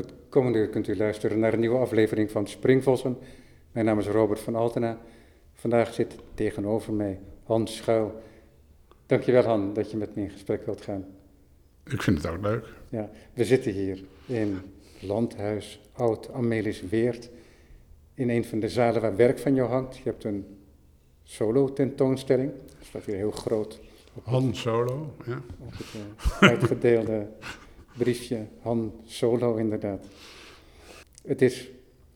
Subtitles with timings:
[0.00, 3.18] Het komende uur kunt u luisteren naar een nieuwe aflevering van Springvossen.
[3.72, 4.98] Mijn naam is Robert van Altena.
[5.54, 8.20] Vandaag zit tegenover mij Hans Schuil.
[9.06, 11.06] Dankjewel Han dat je met me in gesprek wilt gaan.
[11.84, 12.66] Ik vind het ook leuk.
[12.88, 14.60] Ja, we zitten hier in
[15.00, 17.30] Landhuis Oud Amelis Weert.
[18.14, 19.96] In een van de zalen waar werk van jou hangt.
[19.96, 20.46] Je hebt een
[21.22, 22.52] solo tentoonstelling.
[22.78, 23.80] Dat staat hier heel groot.
[24.22, 25.42] Han Solo, ja.
[25.58, 27.28] Op het uh, uitgedeelde
[28.04, 30.04] briefje Han Solo inderdaad.
[31.26, 31.70] Het is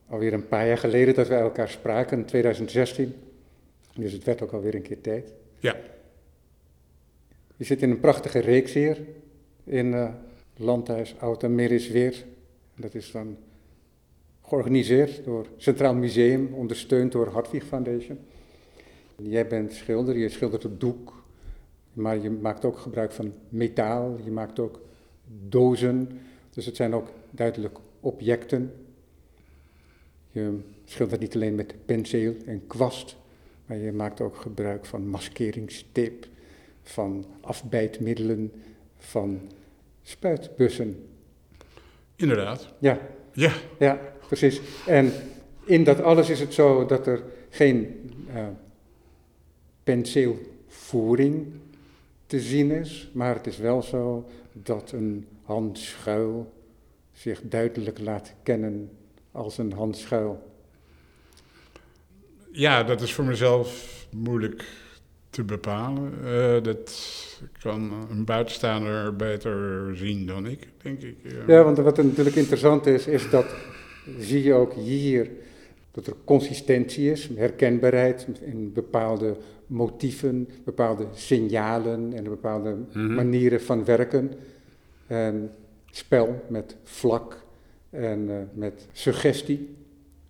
[0.08, 3.14] alweer een paar jaar geleden dat wij elkaar spraken, in 2016.
[3.94, 5.32] Dus het werd ook alweer een keer tijd.
[5.58, 5.76] Ja.
[7.56, 8.98] Je zit in een prachtige reeks hier
[9.64, 10.08] in uh,
[10.56, 12.24] Landhuis Oud Weer.
[12.76, 13.36] Dat is dan
[14.42, 18.18] georganiseerd door Centraal Museum, ondersteund door Hartwig Foundation.
[19.16, 21.24] Jij bent schilder, je schildert op doek,
[21.92, 24.80] maar je maakt ook gebruik van metaal, je maakt ook
[25.48, 26.20] dozen.
[26.50, 28.72] Dus het zijn ook duidelijk objecten.
[30.30, 33.16] Je schildert niet alleen met penseel en kwast,
[33.66, 36.26] maar je maakt ook gebruik van maskeringstape,
[36.82, 38.52] van afbijtmiddelen,
[38.96, 39.40] van
[40.02, 41.06] spuitbussen.
[42.16, 42.72] Inderdaad.
[42.78, 42.98] Ja.
[43.32, 43.52] Ja.
[43.78, 44.60] Ja, precies.
[44.86, 45.12] En
[45.64, 48.46] in dat alles is het zo dat er geen uh,
[49.84, 51.46] penseelvoering
[52.26, 56.52] te zien is, maar het is wel zo dat een handschuil
[57.12, 58.90] zich duidelijk laat kennen
[59.32, 60.52] als een handschuil.
[62.50, 64.64] Ja, dat is voor mezelf moeilijk
[65.30, 66.12] te bepalen.
[66.24, 66.92] Uh, dat
[67.58, 71.16] kan een buitenstaander beter zien dan ik, denk ik.
[71.46, 73.46] Ja, want wat natuurlijk interessant is, is dat
[74.18, 75.30] zie je ook hier
[75.94, 83.14] dat er consistentie is, herkenbaarheid in bepaalde motieven, bepaalde signalen en bepaalde mm -hmm.
[83.14, 84.32] manieren van werken.
[85.06, 85.50] En
[85.90, 87.44] spel met vlak
[87.90, 89.74] en uh, met suggestie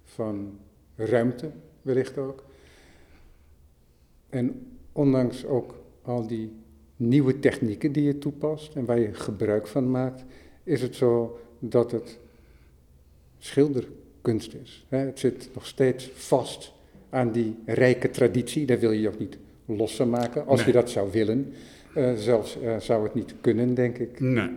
[0.05, 0.59] van
[0.97, 1.51] ruimte
[1.83, 2.45] wellicht ook.
[4.31, 6.53] En ondanks ook al die
[6.97, 10.25] nieuwe technieken die je toepast en waar je gebruik van maakt,
[10.63, 12.19] is het zo dat het
[14.25, 14.85] schilderkunst is.
[14.89, 16.73] Het zit nog steeds vast
[17.11, 20.67] aan die rijke traditie, daar wil je je ook niet losser maken, als nee.
[20.67, 21.53] je dat zou willen.
[21.97, 24.21] Uh, zelfs uh, zou het niet kunnen, denk ik.
[24.21, 24.51] Nee.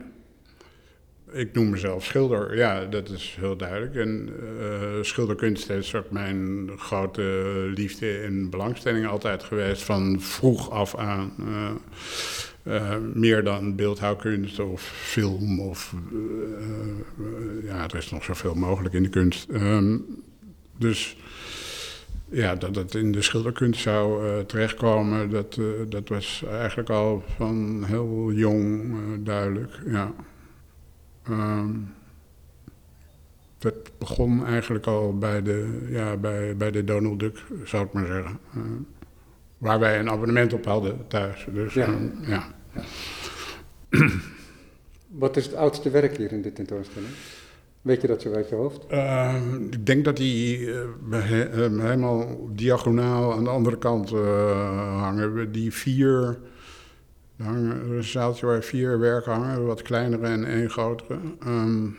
[1.32, 3.96] Ik noem mezelf schilder, ja, dat is heel duidelijk.
[3.96, 4.30] En
[4.60, 7.22] uh, schilderkunst is ook mijn grote
[7.76, 11.34] liefde en belangstelling altijd geweest, van vroeg af aan.
[13.14, 15.94] Meer dan beeldhouwkunst of film of...
[17.64, 19.50] ja, er is nog zoveel mogelijk in de kunst.
[19.52, 20.06] Um,
[20.78, 21.18] dus
[22.30, 27.24] ja, dat het in de schilderkunst zou uh, terechtkomen, dat, uh, dat was eigenlijk al
[27.36, 29.80] van heel jong uh, duidelijk.
[29.86, 30.14] Ja.
[31.30, 31.94] Um,
[33.58, 38.06] dat begon eigenlijk al bij de, ja, bij, bij de Donald Duck, zou ik maar
[38.06, 38.40] zeggen.
[39.58, 41.48] waar wij een abonnement op hadden thuis.
[41.54, 41.88] Dus, ja.
[41.88, 42.56] Um, ja.
[45.08, 47.12] Wat is het oudste werk hier in dit tentoonstelling?
[47.82, 48.86] Weet je dat zo uit je hoofd?
[48.92, 49.36] Uh,
[49.70, 55.52] ik denk dat die uh, helemaal diagonaal aan de andere kant uh, hangen.
[55.52, 56.38] Die vier,
[57.38, 61.18] hangen, een zaaltje waar vier werken hangen, wat kleinere en één grotere.
[61.46, 61.98] Um,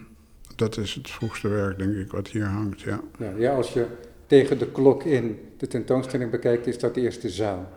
[0.57, 3.01] dat is het vroegste werk, denk ik, wat hier hangt, ja.
[3.19, 3.87] Ja, ja, als je
[4.27, 7.73] tegen de klok in de tentoonstelling bekijkt, is dat de eerste zaal.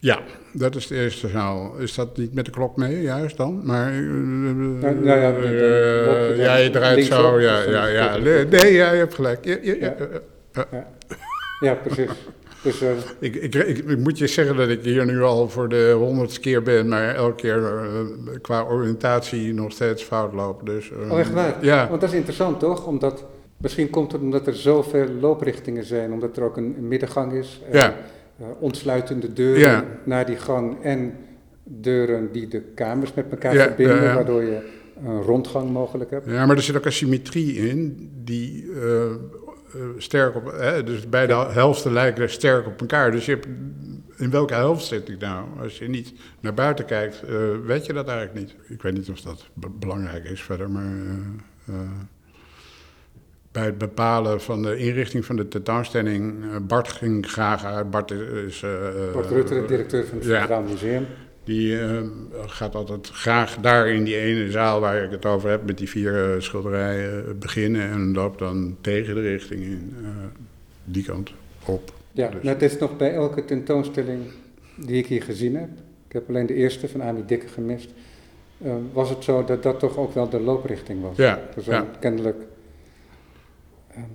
[0.00, 0.20] Ja,
[0.52, 1.76] dat is de eerste zaal.
[1.78, 3.60] Is dat niet met de klok mee, juist dan?
[3.64, 3.92] Maar.
[3.92, 5.32] Uh, nou, nou ja,
[6.34, 7.40] ja, je draait zo.
[7.40, 8.16] Ja, ja, ja.
[8.16, 9.44] Nee, ja, je hebt gelijk.
[9.44, 9.94] Ja, ja, ja.
[10.70, 10.86] ja.
[11.60, 12.10] ja precies.
[12.62, 12.88] Dus, uh,
[13.18, 16.40] ik, ik, ik, ik, moet je zeggen dat ik hier nu al voor de honderdste
[16.40, 17.62] keer ben, maar elke keer
[18.40, 20.64] qua oriëntatie nog steeds fout lopen.
[20.64, 21.56] Dus, oh, echt waar?
[21.60, 21.88] Ja.
[21.88, 22.86] Want dat is interessant, toch?
[22.86, 23.24] Omdat,
[23.56, 27.60] misschien komt het omdat er zoveel looprichtingen zijn, omdat er ook een, een middengang is.
[27.72, 27.94] Ja.
[28.40, 29.84] Uh, ontsluitende deuren ja.
[30.04, 31.14] naar die gang en
[31.64, 34.70] deuren die de kamers met elkaar Ja, verbinden, waardoor je
[35.04, 36.26] een rondgang mogelijk hebt.
[36.26, 39.10] Ja, maar er zit ook een symmetrie in die uh, uh,
[39.96, 43.10] sterk op, hè, dus beide helften lijken sterk op elkaar.
[43.10, 43.46] Dus je hebt,
[44.16, 45.46] in welke helft zit ik nou?
[45.62, 47.22] Als je niet naar buiten kijkt,
[47.64, 48.54] weet je dat eigenlijk niet.
[48.68, 50.92] Ik weet niet of dat be belangrijk is verder, maar
[53.52, 57.90] bij het bepalen van de inrichting van de tentoonstelling, Bart ging graag uit.
[57.90, 58.64] Bart is.
[59.12, 60.68] Bart Rutte, directeur van het Centraal ja.
[60.68, 61.06] Museum.
[61.44, 62.00] Die uh,
[62.46, 65.88] gaat altijd graag daar in die ene zaal waar ik het over heb, met die
[65.88, 69.94] vier uh, schilderijen, beginnen en loopt dan tegen de richting in,
[70.84, 71.32] die kant
[71.64, 71.92] op.
[72.12, 72.42] Ja, dus.
[72.42, 74.22] nou, het is nog bij elke tentoonstelling
[74.76, 75.68] die ik hier gezien heb.
[76.06, 77.90] Ik heb alleen de eerste van Ami Dikke gemist.
[78.58, 81.16] eh, was het zo dat dat toch ook wel de looprichting was.
[81.16, 81.86] Ja, Dus ja.
[82.00, 82.44] kennelijk eh,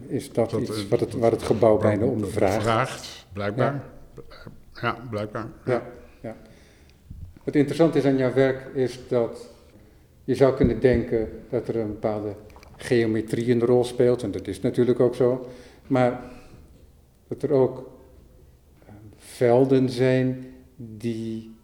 [0.08, 2.62] is dat, Dat, iets eh, wat het, waar het gebouw bijna om vraagt.
[2.62, 3.84] Vraagt, blijkbaar.
[4.82, 5.48] Ja, blijkbaar.
[5.66, 5.84] Ja,
[6.22, 6.36] ja.
[7.44, 9.50] Wat interessant is aan jouw werk is dat
[10.24, 12.36] je zou kunnen denken dat er een bepaalde
[12.78, 15.48] geometrie een rol speelt, en dat is natuurlijk ook zo,
[15.88, 16.22] maar
[17.28, 17.90] dat er ook
[18.86, 20.46] eh, velden zijn
[20.76, 21.56] die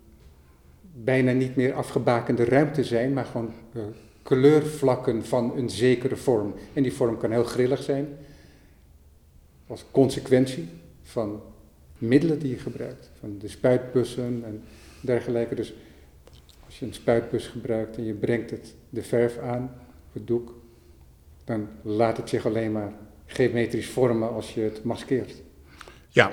[1.03, 3.81] bijna niet meer afgebakende ruimte zijn, maar gewoon eh,
[4.29, 6.53] kleurvlakken van een zekere vorm.
[6.73, 8.07] En die vorm kan heel grillig zijn,
[9.67, 10.67] als consequentie
[11.03, 11.41] van
[11.97, 14.63] middelen die je gebruikt, van de spuitbussen en
[15.01, 15.55] dergelijke.
[15.55, 15.73] Dus
[16.65, 19.63] als je een spuitbus gebruikt en je brengt het de verf aan,
[20.07, 20.53] op het doek,
[21.43, 22.93] dan laat het zich alleen maar
[23.25, 25.41] geometrisch vormen als je het maskeert.
[26.09, 26.31] Ja,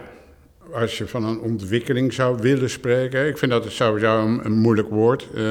[0.72, 4.88] als je van een ontwikkeling zou willen spreken, ik vind dat sowieso een, een moeilijk
[4.88, 5.42] woord, eh,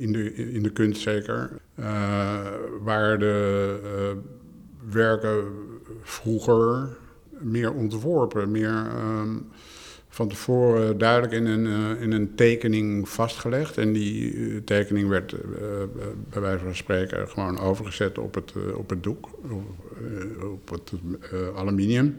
[0.00, 1.60] in, de, in de kunst zeker,
[2.80, 4.16] waar de eh,
[4.92, 5.44] werken
[6.02, 6.88] vroeger
[7.38, 9.36] meer ontworpen, meer ehm,
[10.08, 13.78] van tevoren duidelijk in een, eh, in een tekening vastgelegd.
[13.78, 15.38] En die eh, tekening werd eh,
[15.82, 15.88] eh,
[16.30, 19.64] bij wijze van spreken gewoon overgezet op het, eh, op het doek, op,
[20.40, 22.16] eh, op het eh, aluminium.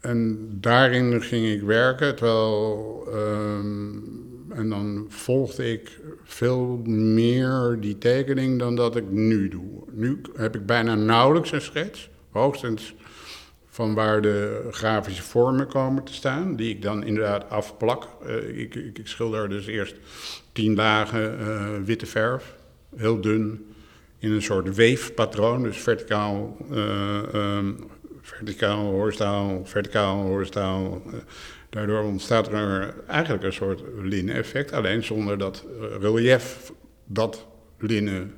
[0.00, 3.06] En daarin ging ik werken, terwijl.
[3.12, 3.96] ehm,
[4.54, 9.82] en dan volgde ik veel meer die tekening dan dat ik nu doe.
[9.90, 12.94] Nu heb ik bijna nauwelijks een schets, hoogstens
[13.74, 18.08] van waar de grafische vormen komen te staan, die ik dan inderdaad afplak.
[18.26, 19.96] Eh, ik, ik, ik schilder dus eerst
[20.52, 22.54] tien lagen eh, witte verf,
[22.96, 23.66] heel dun,
[24.18, 27.72] in een soort weefpatroon, dus verticaal, eh, ehm,
[28.20, 31.02] verticaal, horizontaal, verticaal, horizontaal.
[31.74, 36.72] Eh, daardoor ontstaat er eigenlijk een soort linnen-effect, alleen zonder dat eh, relief
[37.06, 37.46] dat
[37.78, 38.32] linnen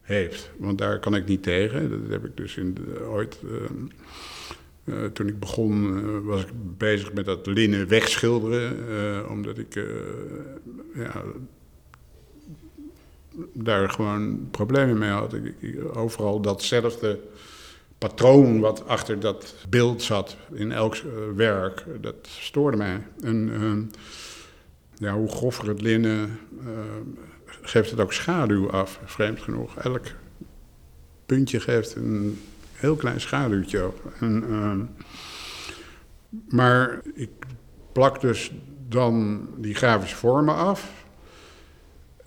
[0.00, 0.50] heeft.
[0.58, 1.90] Want daar kan ik niet tegen.
[1.90, 2.76] Dat heb ik dus in
[3.08, 3.38] ooit.
[3.44, 3.74] ehm,
[4.84, 6.48] eh, toen ik begon, eh, was ik
[6.78, 9.84] bezig met dat linnen wegschilderen, eh, omdat ik eh,
[10.94, 11.22] ja,
[13.52, 15.34] daar gewoon problemen mee had.
[15.34, 17.18] Ik, ik- overal datzelfde
[18.08, 21.02] patroon wat achter dat beeld zat in elk eh,
[21.36, 23.06] werk, dat stoorde mij.
[23.20, 23.82] En ehm,
[24.94, 26.66] ja, hoe grover het linnen, eh,
[27.60, 29.76] geeft het ook schaduw af, vreemd genoeg.
[29.76, 30.06] Elk
[31.26, 32.40] puntje geeft een
[32.72, 34.12] heel klein schaduwtje op.
[34.20, 34.80] En, ehm,
[36.48, 37.30] maar ik
[37.92, 38.52] plak dus
[38.88, 41.04] dan die grafische vormen af.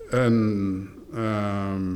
[0.10, 1.92] En ehm,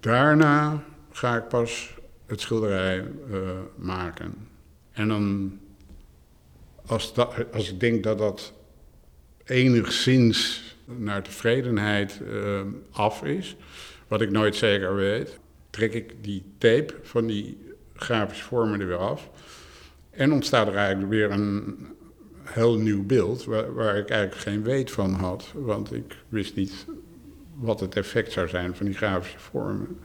[0.00, 0.84] daarna
[1.16, 1.94] ga ik pas
[2.26, 3.38] het schilderij eh,
[3.76, 4.48] maken.
[4.92, 5.58] En dan,
[6.86, 7.14] als,
[7.52, 8.52] als ik denk dat dat
[9.44, 12.60] enigszins naar tevredenheid eh,
[12.90, 13.56] af is,
[14.08, 15.38] wat ik nooit zeker weet,
[15.70, 17.58] trek ik die tape van die
[17.94, 19.30] grafische vormen er weer af.
[20.10, 21.86] En ontstaat er eigenlijk weer een
[22.42, 25.52] heel nieuw beeld, waar, waar ik eigenlijk geen weet van had.
[25.54, 26.86] Want ik wist niet
[27.54, 29.98] wat het effect zou zijn van die grafische vormen.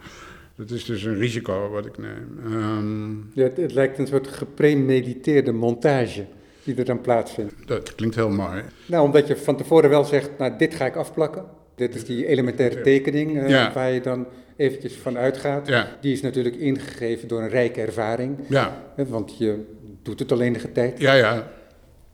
[0.62, 2.40] Dat is dus een risico wat ik neem.
[2.46, 6.26] Ehm, Ja, het, het lijkt een soort gepremediteerde montage
[6.64, 7.54] die er dan plaatsvindt.
[7.66, 8.62] dat klinkt heel mooi.
[8.86, 11.46] Nou, omdat je van tevoren wel zegt, nou, dit ga ik afplakken.
[11.76, 13.74] Dit is die elementaire tekening eh, Ja.
[13.74, 14.26] waar je dan
[14.56, 15.68] eventjes van uitgaat.
[15.68, 19.64] Ja, Die is natuurlijk ingegeven door een rijke ervaring, ja, want je
[20.02, 21.00] doet het al enige tijd.
[21.00, 21.52] ja, ja.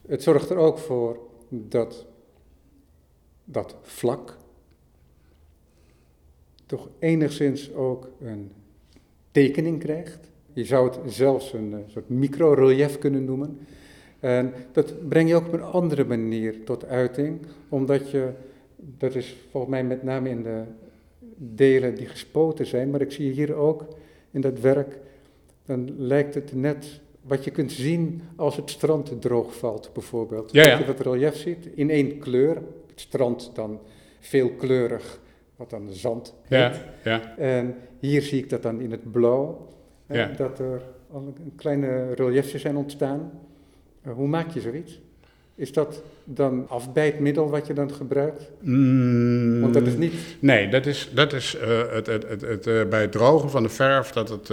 [0.08, 2.06] Het zorgt er ook voor dat
[3.46, 4.37] dat vlak
[6.68, 8.52] toch enigszins ook een
[9.32, 10.20] tekening krijgt.
[10.54, 13.60] Je zou het zelfs een eh, soort microrelief kunnen noemen.
[14.20, 18.30] En dat breng je ook op een andere manier tot uiting, omdat je,
[18.76, 20.64] dat is volgens mij met name in de
[21.38, 23.86] delen die gespoten zijn, maar ik zie hier ook
[24.32, 25.00] in dat werk,
[25.66, 30.52] dan lijkt het net wat je kunt zien als het strand droog valt, bijvoorbeeld.
[30.52, 30.70] Ja, ja.
[30.70, 32.56] Dat je dat relief ziet in één kleur.
[32.88, 33.80] Het strand dan
[34.20, 35.20] veelkleurig,
[35.58, 36.60] wat dan zand heet.
[36.60, 36.72] Ja,
[37.04, 37.36] ja.
[37.38, 39.68] En hier zie ik dat dan in het blauw,
[40.10, 40.32] Ja.
[40.38, 43.32] dat er al een kleine reliefjes zijn ontstaan.
[44.02, 45.00] Eh, hoe maak je zoiets?
[45.56, 48.52] Is dat dan afbijtmiddel wat je dan gebruikt?
[48.62, 50.14] Mm, Want dat is niet...
[50.40, 53.64] Nee, dat is, dat is eh, het, het, het, het, eh, bij het drogen van
[53.64, 54.48] de verf, dat het,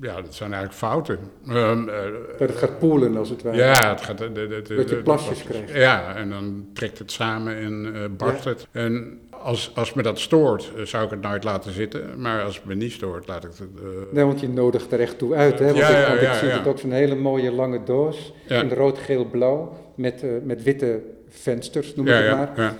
[0.00, 1.18] ja, dat zijn eigenlijk fouten.
[1.48, 1.96] Ehm, eh,
[2.38, 3.56] Dat het gaat poelen, als het ware.
[3.56, 4.18] ja, het gaat...
[4.18, 5.72] de- de- de- Dat je plasjes krijgt.
[5.72, 8.50] Ja, en dan trekt het samen en barst Ja.
[8.50, 8.66] het.
[8.72, 12.20] En als, als me dat stoort, eh, zou ik het nooit laten zitten.
[12.20, 13.60] Maar als het me niet stoort, laat ik het...
[13.60, 15.58] eh, Nee, want je nodigt er echt toe uit.
[15.58, 15.64] Hè?
[15.64, 18.32] Want, Ja, ik, ja, want ja, ik zie het ook zo'n hele mooie lange doos
[18.48, 19.72] in rood, geel, blauw.
[19.94, 22.52] met, eh, met witte vensters, noem ik het maar.
[22.56, 22.76] ja.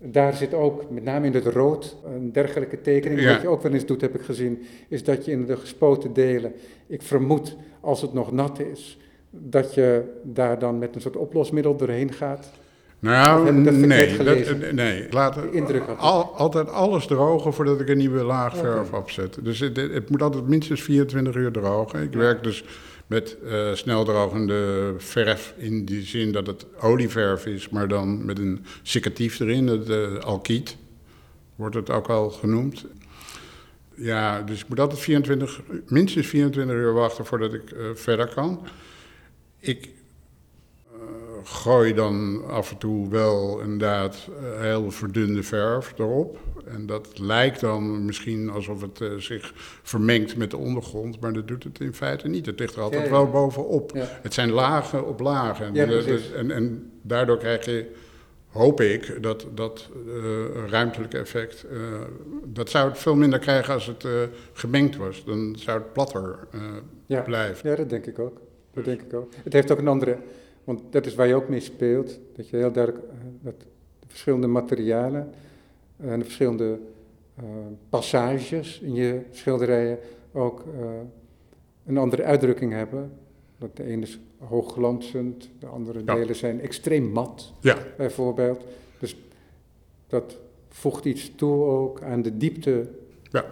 [0.00, 3.20] Daar zit ook, met name in het rood, een dergelijke tekening.
[3.20, 3.32] Ja.
[3.32, 6.12] Wat je ook wel eens doet, heb ik gezien, is dat je in de gespoten
[6.12, 6.52] delen,
[6.86, 8.98] ik vermoed als het nog nat is,
[9.30, 12.50] dat je daar dan met een soort oplosmiddel doorheen gaat.
[13.00, 15.06] Nou, nee, dat, nee.
[15.10, 19.38] Laat indruk had al, altijd alles drogen voordat ik een nieuwe laag verf opzet.
[19.42, 22.02] Dus het, het moet altijd minstens 24 uur drogen.
[22.02, 22.18] Ik Ja.
[22.18, 22.64] werk dus
[23.06, 28.64] met eh sneldrogende verf in die zin dat het olieverf is, maar dan met een
[28.82, 30.76] secatief erin, het uh, alkiet
[31.54, 32.84] wordt het ook al genoemd.
[33.94, 38.60] Ja, dus ik moet altijd 24, minstens 24 uur wachten voordat ik eh, verder kan.
[39.60, 39.88] Ik
[41.44, 46.38] gooi dan af en toe wel inderdaad eh, heel verdunde verf erop.
[46.64, 49.52] En dat lijkt dan misschien alsof het eh, zich
[49.82, 52.46] vermengt met de ondergrond, maar dat doet het in feite niet.
[52.46, 53.12] Het ligt er altijd Ja, ja.
[53.14, 53.90] wel bovenop.
[53.94, 54.18] Ja.
[54.22, 55.74] Het zijn lagen op lagen.
[55.74, 57.86] Dus- en, en daardoor krijg je,
[58.48, 61.66] hoop ik, dat, dat eh, ruimtelijke effect.
[62.44, 64.06] dat zou het veel minder krijgen als het
[64.52, 65.24] gemengd was.
[65.24, 66.38] Dan zou het platter
[67.24, 67.70] blijven.
[67.70, 68.40] Ja, dat denk ik ook.
[68.74, 69.32] Dat denk ik ook.
[69.42, 70.18] Het heeft ook een andere,
[70.68, 72.18] want dat is waar je ook mee speelt.
[72.36, 73.60] Dat je heel duidelijk eh, dat
[74.00, 75.30] de verschillende materialen
[75.96, 76.78] eh, en de verschillende
[77.34, 77.44] eh,
[77.88, 79.98] passages in je schilderijen
[80.32, 80.64] ook
[81.86, 83.12] een andere uitdrukking hebben.
[83.58, 86.14] Dat de ene is hoogglanzend, de andere Ja.
[86.14, 88.64] delen zijn extreem mat, Ja, bijvoorbeeld.
[88.98, 89.16] Dus
[90.06, 92.88] dat voegt iets toe ook aan de diepte,
[93.22, 93.44] Ja.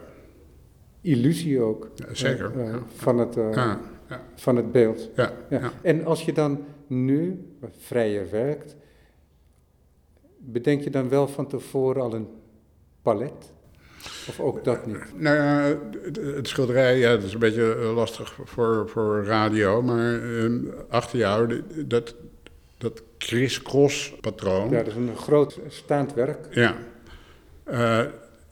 [1.01, 1.91] illusie ook.
[2.13, 2.59] Zeker.
[2.65, 2.79] Ja.
[2.95, 5.11] van, het, ja, ja, van het beeld.
[5.15, 5.59] ja, Ja.
[5.61, 5.73] ja.
[5.83, 8.77] En als je dan nu wat vrijer werkt,
[10.39, 12.29] bedenk je dan wel van tevoren al een
[13.03, 13.53] palet?
[14.29, 15.21] Of ook dat niet?
[15.21, 20.23] Nou ja, het- schilderij, ja, dat is een beetje eh, lastig voor, voor radio, maar
[20.23, 20.51] eh,
[20.89, 22.15] achter jou, dat,
[22.79, 24.71] dat criss-cross patroon.
[24.71, 26.47] Ja, dat is een groot staand werk.
[26.51, 26.77] Ja.
[27.65, 28.05] Eh,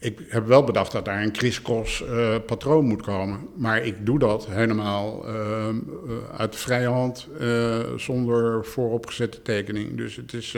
[0.05, 3.49] ik heb wel bedacht dat daar een criss-cross eh, patroon moet komen.
[3.57, 5.77] Maar ik doe dat helemaal ehm,
[6.09, 9.97] eh, uit vrije hand, eh, zonder vooropgezette tekening.
[9.97, 10.57] Dus het is,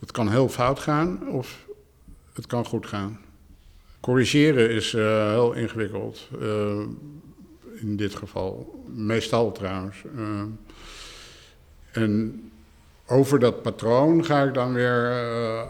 [0.00, 1.66] dat kan heel fout gaan of
[2.32, 3.20] het kan goed gaan.
[4.00, 6.28] Corrigeren is heel ingewikkeld.
[7.80, 8.82] in dit geval.
[8.94, 9.96] Meestal trouwens.
[11.92, 12.42] En
[13.08, 15.60] over dat patroon ga ik dan weer eh,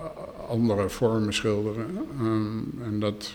[0.49, 1.87] andere vormen schilderen.
[2.19, 3.35] Ehm, en dat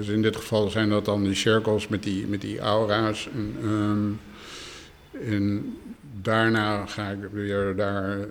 [0.00, 3.28] is in dit geval zijn dat dan die cirkels met die, met die aura's.
[3.34, 4.12] En, ehm,
[5.30, 5.76] en
[6.22, 8.26] daarna ga ik weer daar eh,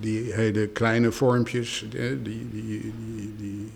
[0.00, 2.92] die hele kleine vormpjes, die, die, die,
[3.38, 3.72] die,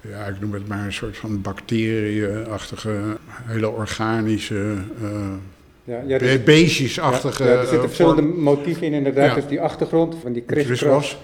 [0.00, 4.76] ja, ik noem het maar een soort van bacteriënachtige, hele organische,
[5.88, 8.40] Ja, ja, dus- beestjesachtige ja, er zitten eh, verschillende vorm.
[8.40, 9.34] motieven in inderdaad.
[9.34, 11.18] Dus die achtergrond van die Criss-cross.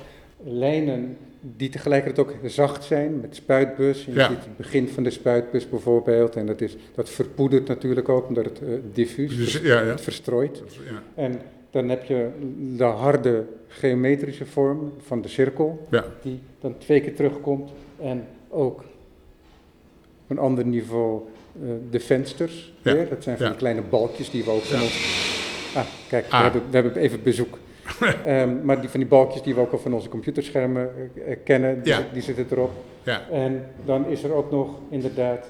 [0.44, 1.16] lijnen
[1.56, 4.04] die tegelijkertijd ook zacht zijn met spuitbus.
[4.04, 6.37] Je ziet het begin van de spuitbus bijvoorbeeld.
[6.37, 10.62] En dat, is, dat verpoedert natuurlijk ook omdat het eh, diffuus Dus, het verstrooit.
[11.14, 11.40] En
[11.71, 12.28] dan heb je
[12.76, 15.87] de harde geometrische vorm van de cirkel,
[16.23, 17.71] die dan twee keer terugkomt.
[18.00, 21.23] En ook op een ander niveau
[21.62, 22.73] eh, de vensters.
[22.82, 23.08] Ja, Weer.
[23.08, 25.23] Dat zijn van die kleine balkjes die we ook van ons.
[25.75, 26.37] Ah, kijk, Ah.
[26.38, 27.58] We, hebben, we hebben even bezoek.
[28.25, 31.38] Ehm, maar die van die balkjes die we ook al van onze computerschermen eh, eh,
[31.44, 31.82] kennen,
[32.12, 32.73] die, zitten erop.
[33.02, 33.28] Ja.
[33.30, 35.46] En dan is er ook nog inderdaad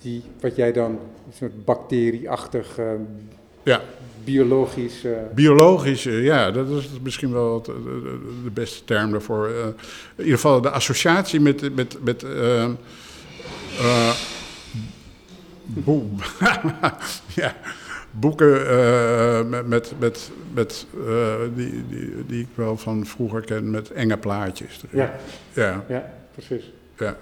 [0.00, 2.84] die, wat jij dan, een soort bacterieachtig, eh,
[3.62, 3.80] ja.
[4.24, 5.04] biologisch.
[5.04, 9.48] eh, Biologisch, ja, dat is misschien wel het, de, de beste term daarvoor.
[9.48, 9.74] In
[10.16, 12.24] ieder geval de associatie met, met, met
[15.66, 16.02] eh, eh, boe-
[17.42, 17.56] ja,
[18.10, 23.70] boeken eh, met, met, met, met eh, die, die, die ik wel van vroeger ken
[23.70, 24.82] met enge plaatjes.
[24.84, 24.98] erin.
[24.98, 25.14] ja,
[25.52, 26.72] ja, ja, precies.
[26.98, 27.16] ja.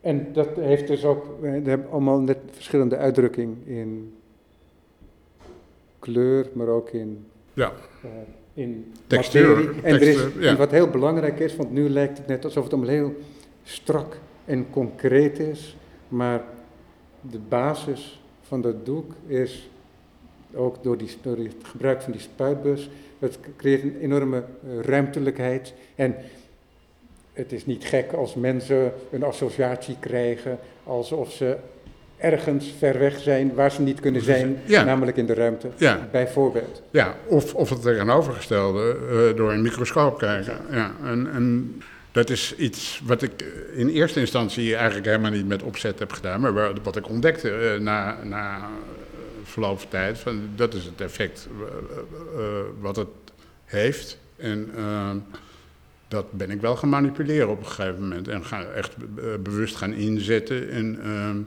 [0.00, 4.12] En dat heeft dus ook, we hebben allemaal net verschillende uitdrukking in
[5.98, 7.72] kleur, maar ook in, ja.
[8.02, 8.10] eh,
[8.54, 9.82] in Textuur, materie.
[9.82, 10.56] En, er is, ja.
[10.56, 13.16] wat heel belangrijk is, want nu lijkt het net alsof het allemaal heel
[13.64, 15.76] strak en concreet is,
[16.08, 16.40] maar
[17.20, 19.68] de basis van dat doek is
[20.54, 25.72] ook door, die, door het gebruik van die spuitbus, het creëert een enorme eh, ruimtelijkheid
[25.94, 26.14] en
[27.32, 31.56] het is niet gek als mensen een associatie krijgen alsof ze
[32.16, 34.84] ergens ver weg zijn waar ze niet kunnen zijn, Ja.
[34.84, 36.08] namelijk in de ruimte, Ja.
[36.12, 36.82] bijvoorbeeld.
[36.90, 38.96] Ja, of, of het tegenovergestelde,
[39.30, 40.56] eh, door een microscoop kijken.
[40.70, 41.76] Ja, en, en
[42.18, 43.44] dat is iets wat ik
[43.74, 47.50] in eerste instantie eigenlijk helemaal niet met opzet heb gedaan, maar wa- wat ik ontdekte
[47.50, 48.68] eh, na, na
[49.44, 50.18] verloop van tijd.
[50.18, 51.48] Van, dat is het effect
[52.80, 53.08] wat het
[53.64, 54.18] heeft.
[54.36, 55.16] En ehm,
[56.08, 58.28] dat ben ik wel gaan manipuleren op een gegeven moment.
[58.28, 58.94] En ga echt
[59.42, 60.70] bewust gaan inzetten.
[60.70, 61.38] En ehm,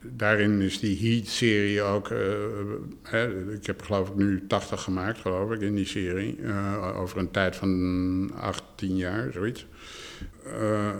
[0.00, 2.10] daarin is die Heat-serie ook.
[2.10, 2.18] Uh,
[3.02, 6.38] hè, ik heb geloof ik nu 80 gemaakt, geloof ik, in die serie.
[6.38, 9.66] Uh, over een tijd van 18 jaar, zoiets.
[10.46, 10.90] Uh,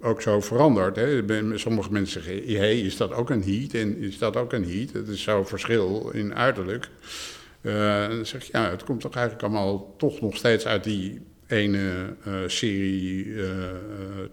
[0.00, 0.96] ook zo veranderd.
[0.96, 1.22] Hè.
[1.58, 3.72] Sommige mensen zeggen, hey, is dat ook een heat?
[3.72, 4.92] En is dat ook een heat?
[4.92, 6.88] Het is zo'n verschil in uiterlijk.
[7.60, 11.20] en dan zeg je, ja, het komt toch eigenlijk allemaal toch nog steeds uit die
[11.46, 12.14] ene
[12.46, 13.34] serie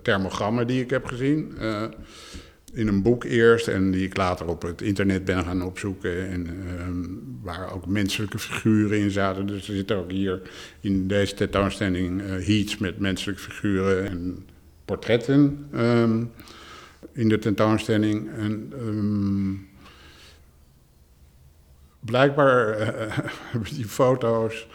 [0.01, 1.57] thermogrammen die ik heb gezien
[2.75, 6.29] in een boek eerst en die ik later op het internet ben gaan opzoeken.
[6.29, 6.83] En uh,
[7.41, 9.45] waar ook menselijke figuren in zaten.
[9.45, 10.41] Dus er zitten ook hier
[10.79, 14.45] in deze tentoonstelling uh, heats met menselijke figuren en
[14.85, 16.31] portretten um,
[17.11, 18.29] in de tentoonstelling.
[18.33, 19.67] En um,
[21.99, 22.87] blijkbaar uh,
[23.51, 24.67] hebben die foto's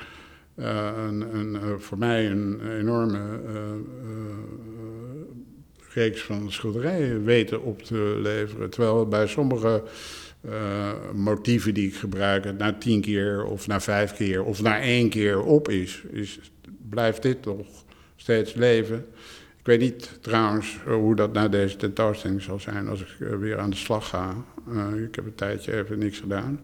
[0.55, 3.21] een, voor mij een enorme
[5.93, 8.71] reeks van schilderijen weten op te leveren.
[8.71, 9.83] Terwijl bij sommige
[10.45, 14.81] uh, motieven die ik gebruik, het na tien keer of na vijf keer of na
[14.81, 16.41] één keer op is, is
[16.89, 17.67] blijft dit toch
[18.17, 19.07] steeds leven.
[19.59, 23.59] Ik weet niet trouwens hoe dat na deze tentoonstelling zal zijn als ik uh, weer
[23.59, 24.45] aan de slag ga.
[25.07, 26.61] Ik heb een tijdje even niks gedaan.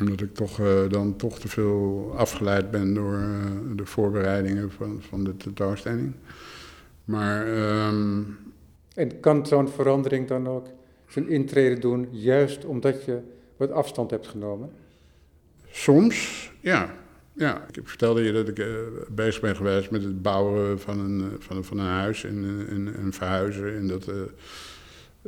[0.00, 3.18] Omdat ik toch, dan toch te veel afgeleid ben door
[3.76, 6.14] de voorbereidingen van, van de tentoonstelling.
[7.04, 8.22] Maar, ehm,
[8.94, 10.66] En kan zo'n verandering dan ook
[11.08, 13.18] zijn intrede doen, juist omdat je
[13.56, 14.70] wat afstand hebt genomen?
[15.70, 16.94] Soms, ja.
[17.32, 17.66] ja.
[17.72, 18.66] Ik vertelde je dat ik uh,
[19.10, 22.66] bezig ben geweest met het bouwen van een, eh, van een, van een huis en,
[22.68, 23.76] en, en verhuizen.
[23.76, 24.14] En dat uh,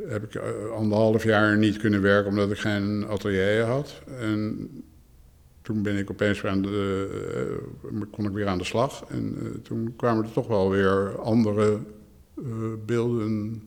[0.09, 0.41] heb ik
[0.71, 4.01] anderhalf jaar niet kunnen werken omdat ik geen atelier had.
[4.19, 4.69] En
[5.67, 7.07] toen ben ik opeens weer aan de,
[7.91, 9.03] uh, kon ik weer aan de slag.
[9.09, 11.79] En uh, toen kwamen er toch wel weer andere
[12.35, 12.45] uh,
[12.85, 13.61] beelden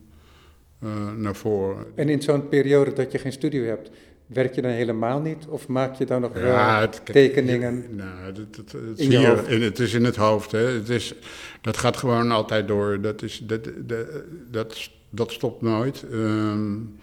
[1.17, 1.85] naar voren.
[1.95, 3.89] En in zo'n periode dat je geen studio hebt,
[4.25, 5.45] werk je dan helemaal niet?
[5.47, 7.85] Of maak je dan nog ja, wel het, tekeningen?
[7.89, 10.51] Ja, nou, het, het, in is in het hoofd.
[10.51, 10.59] Hè.
[10.59, 11.13] Het is,
[11.61, 13.01] dat gaat gewoon altijd door.
[13.01, 14.05] Dat, is, dat, dat,
[14.51, 16.05] dat, dat stopt nooit.
[16.11, 16.97] Um,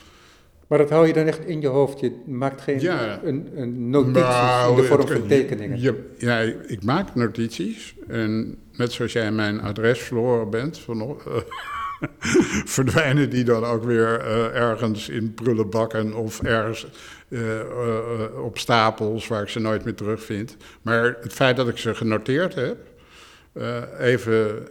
[0.68, 2.00] maar dat hou je dan echt in je hoofd.
[2.00, 5.81] Je maakt geen ja, een, een notities nou, in de vorm van tekeningen.
[5.81, 7.94] Je, ja, ik maak notities.
[8.09, 11.37] En net zoals jij mijn adres verloren bent, van, uh,
[12.76, 16.87] verdwijnen die dan ook weer uh, ergens in prullenbakken of ergens
[17.28, 17.61] uh,
[18.44, 20.57] op stapels waar ik ze nooit meer terugvind.
[20.83, 22.76] Maar het feit dat ik ze genoteerd heb,
[23.98, 24.68] even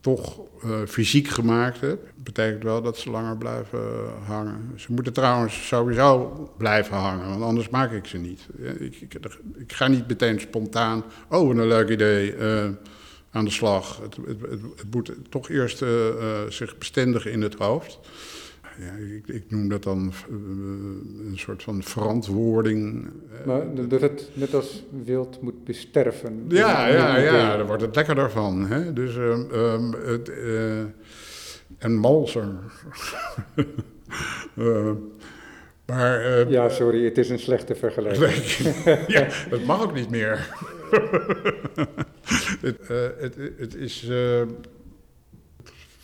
[0.00, 3.80] toch uh, fysiek gemaakt heb, betekent wel dat ze langer blijven
[4.26, 4.72] hangen.
[4.76, 8.46] Ze moeten trouwens sowieso blijven hangen, want anders maak ik ze niet.
[8.78, 9.14] Ik, ik,
[9.56, 12.64] ik ga niet meteen spontaan, oh, een leuk idee, uh,
[13.30, 14.00] aan de slag.
[14.02, 15.88] Het, het, het, moet toch eerst uh,
[16.48, 17.98] zich bestendigen in het hoofd
[18.78, 20.36] ja, ik, ik, noem dat dan uh,
[21.30, 23.04] een soort van verantwoording.
[23.04, 26.44] Uh, maar dat het net als wild moet besterven.
[26.48, 28.66] Ja, ja, ja, daar wordt het lekkerder van.
[28.66, 28.92] Hè?
[28.92, 30.80] Dus, um, um, het, uh,
[31.78, 32.48] en malser.
[35.86, 38.74] maar, ja, sorry, het is een slechte vergelijking.
[39.16, 40.48] ja, dat mag ook niet meer.
[42.60, 42.88] het,
[43.18, 44.10] het, het, is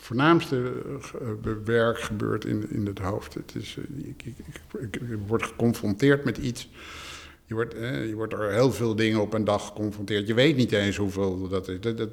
[0.05, 0.71] voornaamste
[1.21, 3.33] eh, werk gebeurt in, in het hoofd.
[3.33, 6.69] Het is, eh, ik, ik, ik, word geconfronteerd met iets.
[7.45, 10.27] Je wordt, eh, je wordt er heel veel dingen op een dag geconfronteerd.
[10.27, 11.79] Je weet niet eens hoeveel dat is.
[11.79, 12.09] Dat,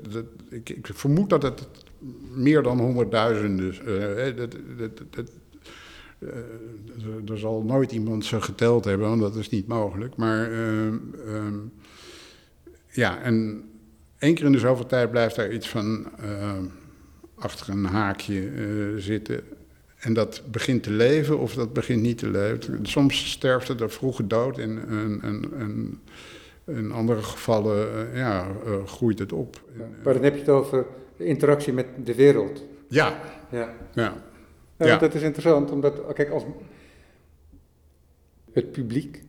[0.49, 1.67] ik, ik, vermoed dat het
[2.31, 3.79] meer dan honderdduizenden is.
[7.29, 10.17] Er zal nooit iemand ze geteld hebben, want dat is niet mogelijk.
[10.17, 10.93] Maar uh,
[12.91, 13.65] ja, en
[14.19, 16.07] één keer in de zoveel tijd blijft er iets van
[17.43, 19.41] achter een haakje uh, zitten.
[19.99, 22.87] En dat begint te leven of dat begint niet te leven.
[22.87, 26.01] Soms sterft het er vroege dood en, en, en,
[26.67, 29.63] in andere gevallen uh, ja, uh, groeit het op.
[30.05, 32.65] Maar dan heb je het over de interactie met de wereld.
[32.89, 33.21] Ja.
[33.51, 33.75] Ja.
[33.95, 34.15] ja.
[34.77, 34.99] ja.
[34.99, 36.45] Dat is interessant, omdat, kijk, als
[38.53, 39.23] het publiek,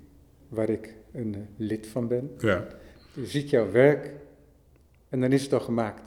[0.47, 2.67] waar ik een lid van ben, ja.
[3.23, 4.11] ziet jouw werk
[5.09, 6.01] en dan is het al gemaakt.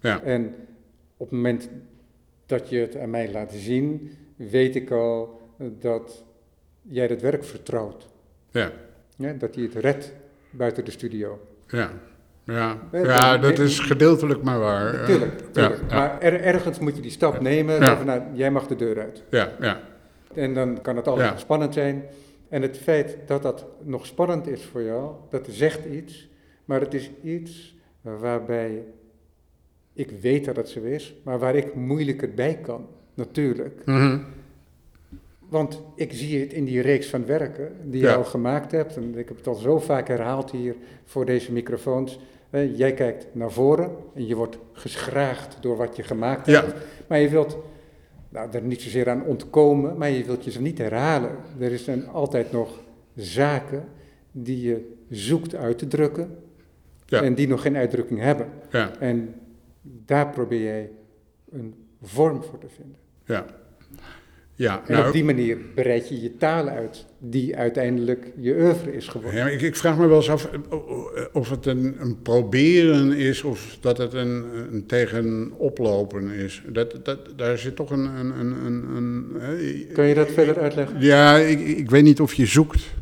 [0.00, 0.22] Ja.
[0.22, 0.54] En
[1.16, 1.68] op het moment
[2.46, 6.24] dat je het aan mij laat zien, weet ik al dat
[6.82, 8.08] jij het werk vertrouwt.
[8.50, 8.72] Ja.
[9.16, 10.12] ja dat hij het redt
[10.50, 11.40] buiten de studio.
[11.66, 11.90] Ja,
[12.44, 14.92] ja, ja dat is gedeeltelijk maar waar.
[14.92, 17.80] Natuurlijk, Ja, maar ergens moet je die stap nemen.
[17.80, 17.96] Ja.
[17.96, 19.22] Van, nou, jij mag de deur uit.
[19.30, 19.80] Ja, ja.
[20.34, 22.04] En dan kan het altijd spannend zijn.
[22.48, 26.28] En het feit dat dat nog spannend is voor jou, dat zegt iets,
[26.64, 28.84] maar het is iets waarbij
[29.96, 33.82] ik weet dat het zo is, maar waar ik moeilijker bij kan, natuurlijk.
[33.84, 34.18] Mhm.
[35.48, 38.10] Want ik zie het in die reeks van werken die Ja.
[38.10, 38.96] je al gemaakt hebt.
[38.96, 42.18] En ik heb het al zo vaak herhaald hier voor deze microfoons.
[42.50, 46.60] Eh, jij kijkt naar voren en je wordt geschraagd door wat je gemaakt Ja.
[46.64, 46.74] hebt.
[47.08, 47.56] Maar je wilt
[48.28, 51.30] nou, er niet zozeer aan ontkomen, maar je wilt je ze niet herhalen.
[51.58, 52.80] Er zijn altijd nog
[53.14, 53.84] zaken
[54.32, 56.36] die je zoekt uit te drukken
[57.06, 57.22] Ja.
[57.22, 58.46] en die nog geen uitdrukking hebben.
[58.70, 59.34] Ja, En
[60.04, 60.90] daar probeer jij
[61.50, 62.96] een vorm voor te vinden.
[63.24, 63.46] ja.
[64.58, 68.92] Ja, En nou, op die manier bereid je je taal uit, die uiteindelijk je oeuvre
[68.92, 69.40] is geworden.
[69.40, 70.78] Ja, ik, ik vraag me wel eens af eh,
[71.32, 76.62] of het een, een proberen is of dat het een, een tegenoplopen is.
[76.68, 78.04] Dat, dat, daar zit toch een...
[78.04, 81.00] een, een, een, een hè, Kun je dat verder uitleggen?
[81.00, 82.94] Ja, ik, ik weet niet of je zoekt.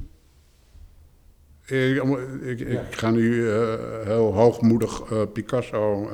[1.67, 3.75] Ik, ik, ga nu eh,
[4.05, 6.09] heel hoogmoedig eh, Picasso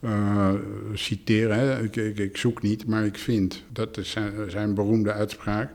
[0.00, 0.52] eh,
[0.92, 1.58] citeren.
[1.58, 1.82] Hè.
[1.82, 3.64] Ik, ik, ik zoek niet, maar ik vind.
[3.72, 5.70] Dat is zijn, zijn beroemde uitspraak.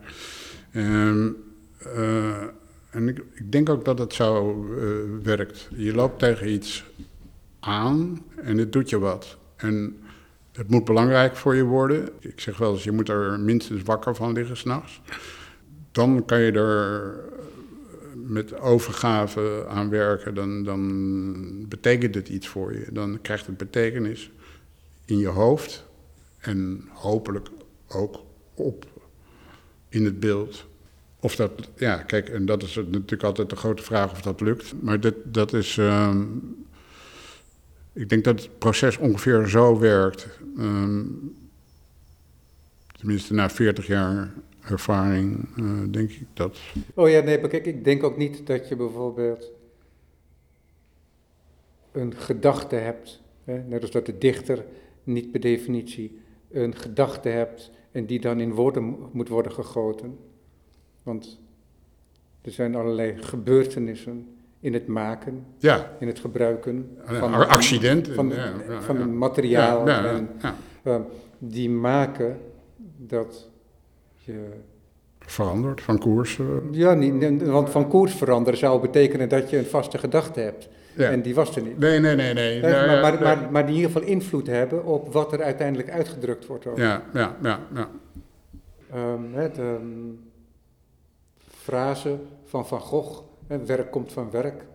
[0.72, 1.30] Ehm,
[1.78, 2.42] eh,
[2.90, 4.66] en ik, ik denk ook dat het zo
[5.24, 5.70] werkt.
[5.76, 6.86] Je loopt tegen iets
[7.60, 9.38] aan en het doet je wat.
[9.56, 9.98] En
[10.52, 12.10] het moet belangrijk voor je worden.
[12.20, 15.02] Ik zeg wel eens, je moet er minstens wakker van liggen s'nachts.
[15.92, 17.16] Dan kan je er
[18.16, 20.36] met overgave aan werken.
[20.36, 22.88] Dan, dan betekent het iets voor je.
[22.92, 24.32] Dan krijgt het betekenis
[25.06, 25.86] in je hoofd.
[26.40, 27.48] En hopelijk
[27.88, 28.86] ook op
[29.90, 30.66] in het beeld.
[31.20, 34.74] Of dat, ja, kijk, en dat is natuurlijk altijd de grote vraag of dat lukt.
[34.82, 35.78] Maar dat, dat is.
[35.78, 36.24] ehm,
[37.94, 40.28] ik denk dat het proces ongeveer zo werkt.
[40.58, 41.04] Ehm,
[42.98, 44.34] tenminste, na 40 jaar
[44.70, 46.60] ervaring eh, denk ik dat.
[46.94, 49.52] Oh ja, nee, maar kijk, ik denk ook niet dat je bijvoorbeeld
[51.92, 54.66] een gedachte hebt, hè, net als dat de dichter
[55.04, 56.20] niet per definitie
[56.52, 60.18] een gedachte hebt en die dan in woorden mo- moet worden gegoten.
[61.04, 61.40] Want
[62.42, 64.28] er zijn allerlei gebeurtenissen
[64.60, 68.08] in het maken, Ja, in het gebruiken een accident.
[68.08, 69.02] van, ja, ja, van ja.
[69.02, 70.30] een materiaal en,
[70.84, 71.00] eh,
[71.38, 72.40] die maken
[72.98, 73.50] dat
[74.26, 74.48] je
[75.26, 76.40] Veranderd van koers.
[76.40, 80.70] eh, Ja, niet, want van koers veranderen zou betekenen dat je een vaste gedachte hebt.
[80.96, 81.10] ja.
[81.10, 81.78] En die was er niet.
[81.80, 82.62] Nee, nee, nee, nee.
[82.62, 83.22] Ja, maar, maar, nee.
[83.22, 86.68] maar, maar die in ieder geval invloed hebben op wat er uiteindelijk uitgedrukt wordt.
[86.68, 86.78] Ook.
[86.78, 87.90] Ja, ja, ja, ja.
[88.94, 90.10] Ehm, hè, de ehm,
[91.64, 93.22] frase van Van Gogh,
[93.66, 94.66] werk komt van werk.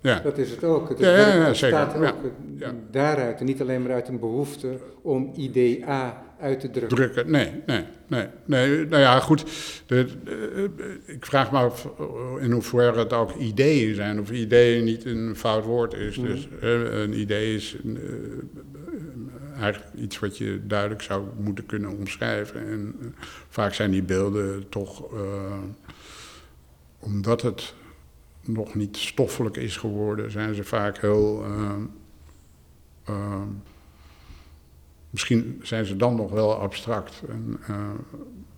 [0.00, 0.20] ja.
[0.20, 0.88] Dat is het ook.
[0.88, 2.10] Het Ja, ja, ja, ook Ja, eh,
[2.58, 2.72] ja.
[2.90, 3.40] daaruit.
[3.40, 4.68] En niet alleen maar uit een behoefte
[5.02, 6.96] om idee A uit te drukken.
[6.96, 7.30] drukken.
[7.30, 8.26] Nee, nee, nee.
[8.44, 9.44] nee nou ja, goed.
[9.86, 10.70] De, de-
[11.06, 11.88] eh, ik vraag me af
[12.40, 14.20] in hoeverre het ook ideeën zijn.
[14.20, 16.16] Of ideeën niet een fout woord is.
[16.18, 16.26] Mhm.
[16.26, 21.90] Dus eh, een idee is eh, eh, eigenlijk iets wat je duidelijk zou moeten kunnen
[21.98, 22.66] omschrijven.
[22.66, 23.06] En eh,
[23.48, 25.18] vaak zijn die beelden toch, eh,
[26.98, 27.74] omdat het
[28.44, 31.44] nog niet stoffelijk is geworden, zijn ze vaak heel.
[31.44, 31.70] eh,
[33.04, 33.40] eh,
[35.12, 37.76] Misschien zijn ze dan nog wel abstract en eh,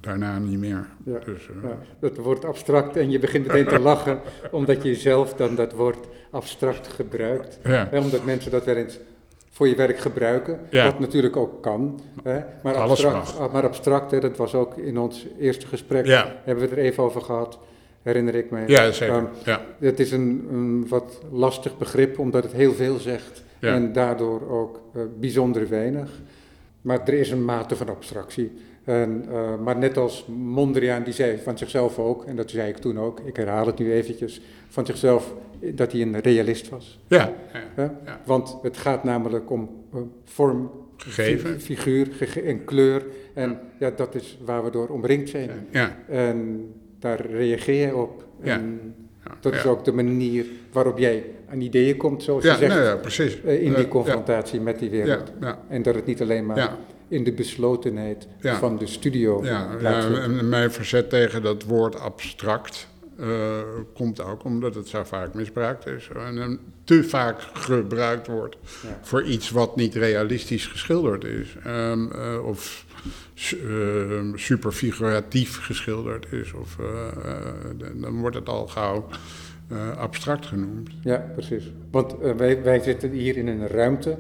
[0.00, 0.86] daarna niet meer.
[1.04, 4.94] Ja, Dus, eh, Ja, dat wordt abstract en je begint meteen te lachen omdat je
[4.94, 7.58] zelf dan dat woord abstract gebruikt.
[7.64, 7.88] ja.
[7.90, 8.98] Hè, omdat mensen dat wel eens
[9.50, 12.00] voor je werk gebruiken, wat natuurlijk ook kan.
[12.22, 12.40] Hè.
[12.62, 16.54] Maar Alles abstract, ah, maar abstract hè, dat was ook in ons eerste gesprek, hebben
[16.54, 17.58] we het er even over gehad,
[18.02, 18.64] herinner ik mij.
[18.66, 19.28] ja, zeker.
[19.44, 19.60] Ja.
[19.78, 23.74] Het is een, een wat lastig begrip, omdat het heel veel zegt Ja.
[23.74, 26.10] en daardoor ook eh, bijzonder weinig.
[26.84, 28.52] Maar er is een mate van abstractie.
[28.84, 32.76] En, eh, maar net als Mondriaan, die zei van zichzelf ook, en dat zei ik
[32.76, 36.98] toen ook, ik herhaal het nu eventjes, van zichzelf eh, dat hij een realist was.
[37.08, 37.32] ja.
[37.76, 37.94] ja.
[38.04, 38.20] Ja.
[38.24, 41.50] Want het gaat namelijk om eh, vorm, Gegeven.
[41.60, 43.06] fi- figuur gege- en kleur.
[43.34, 45.50] En ja, dat is waar we door omringd zijn.
[45.70, 46.66] Ja, En
[46.98, 48.24] daar reageer je op.
[48.42, 48.54] Ja.
[48.56, 48.94] En
[49.24, 49.36] ja.
[49.40, 52.96] dat is ook de manier waarop jij aan ideeën komt, zoals je zegt, nou ja,
[52.96, 53.40] precies.
[53.42, 55.32] eh, in die confrontatie met die wereld.
[55.40, 56.76] ja, En dat het niet alleen maar
[57.08, 62.88] in de beslotenheid van de studio en mijn verzet tegen dat woord abstract
[63.18, 63.26] eh,
[63.94, 66.08] komt ook omdat het zo vaak misbruikt is.
[66.36, 68.98] En te vaak gebruikt wordt Ja.
[69.02, 71.56] voor iets wat niet realistisch geschilderd is.
[71.64, 72.84] Ehm, eh, of
[73.34, 76.52] su- eh, superfiguratief geschilderd is.
[76.52, 76.76] Of,
[77.94, 79.08] dan wordt het al gauw
[79.74, 80.90] eh, abstract genoemd.
[81.02, 81.72] Ja, precies.
[81.90, 84.16] Want eh, wij, wij zitten hier in een ruimte.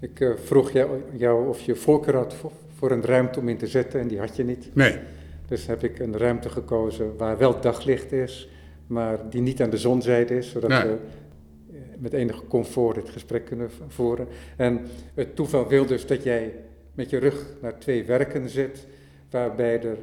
[0.00, 3.56] Ik eh, vroeg jou, jou of je voorkeur had voor, voor een ruimte om in
[3.56, 4.70] te zetten en die had je niet.
[4.74, 4.98] Nee,
[5.46, 8.48] Dus heb ik een ruimte gekozen waar wel daglicht is,
[8.86, 10.82] maar die niet aan de zonzijde is, zodat Nee.
[10.82, 10.96] we
[11.98, 14.28] met enig comfort dit gesprek kunnen voeren.
[14.56, 14.80] En
[15.14, 16.54] het toeval wil dus dat jij
[16.94, 18.86] met je rug naar twee werken zit,
[19.30, 19.98] waarbij er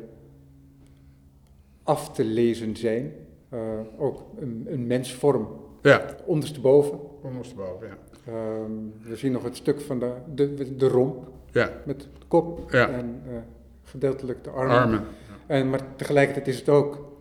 [1.84, 3.12] af te lezen zijn,
[3.56, 5.48] eh, ook een, een mensvorm
[5.82, 7.00] Ja, ondersteboven.
[7.22, 7.98] ondersteboven, ja.
[8.32, 8.72] Ehm,
[9.10, 12.90] we zien nog het stuk van de, de, de romp Ja, met de kop Ja.
[12.90, 13.34] en eh,
[13.84, 14.76] gedeeltelijk de armen.
[14.78, 15.04] armen.
[15.48, 17.12] En, maar tegelijkertijd is het ook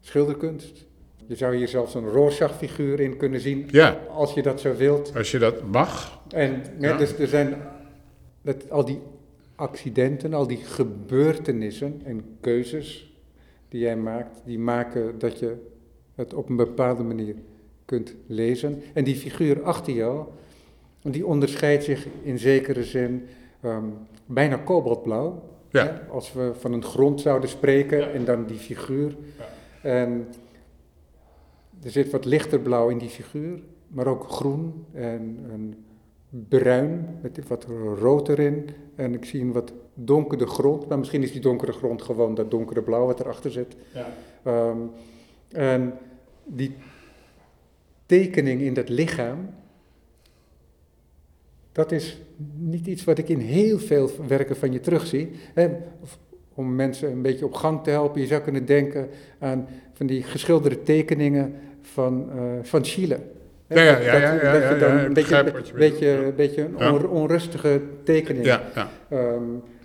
[0.00, 0.84] schilderkunst.
[1.26, 5.16] Je zou hier zelfs een Rorschach-figuur in kunnen zien, Ja, als je dat zo wilt.
[5.16, 6.20] als je dat mag.
[6.28, 6.96] En Ja.
[6.96, 7.54] dus er zijn
[8.42, 9.00] dat, al die
[9.54, 13.16] accidenten, al die gebeurtenissen en keuzes
[13.68, 15.56] die jij maakt, die maken dat je
[16.14, 17.34] het op een bepaalde manier
[17.84, 18.82] kunt lezen.
[18.94, 20.24] En die figuur achter jou,
[21.02, 23.26] die onderscheidt zich in zekere zin
[23.60, 23.84] ehm,
[24.26, 25.42] bijna kobaltblauw.
[25.70, 26.06] Ja.
[26.10, 28.06] Als we van een grond zouden spreken Ja.
[28.08, 29.16] en dan die figuur.
[29.82, 30.26] En
[31.82, 35.84] er zit wat lichter blauw in die figuur, maar ook groen en, en
[36.48, 37.66] bruin met wat
[37.98, 38.68] rood erin.
[38.94, 42.50] En ik zie een wat donkere grond, maar misschien is die donkere grond gewoon dat
[42.50, 43.76] donkere blauw wat erachter zit.
[43.94, 44.06] Ja.
[44.42, 44.78] Ehm,
[45.52, 45.92] en
[46.44, 46.74] die
[48.06, 49.54] tekening in dat lichaam,
[51.72, 52.20] dat is
[52.54, 55.30] niet iets wat ik in heel veel werken van je terugzie.
[55.54, 55.68] Hè,
[56.54, 60.22] om mensen een beetje op gang te helpen, je zou kunnen denken aan van die
[60.22, 63.18] geschilderde tekeningen van, eh, van Chile.
[63.66, 66.68] Ja, ja, ja, een beetje, beetje, een beetje
[67.08, 69.42] onrustige tekening Ja, ehm,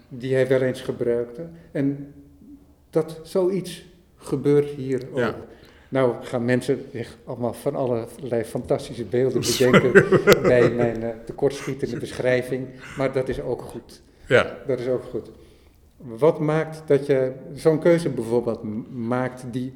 [0.10, 1.42] die hij wel eens gebruikte.
[1.72, 2.14] En
[2.90, 5.36] dat zoiets gebeurt hier ook.
[5.90, 6.00] Ja.
[6.02, 9.92] Nou gaan mensen zich allemaal van allerlei fantastische beelden bedenken
[10.42, 12.68] bij mijn eh, tekortschietende beschrijving.
[12.98, 14.02] Maar dat is ook goed.
[14.28, 14.58] ja.
[14.68, 15.30] Dat is ook goed.
[15.98, 18.60] Wat maakt dat je zo'n keuze bijvoorbeeld
[18.96, 19.74] maakt die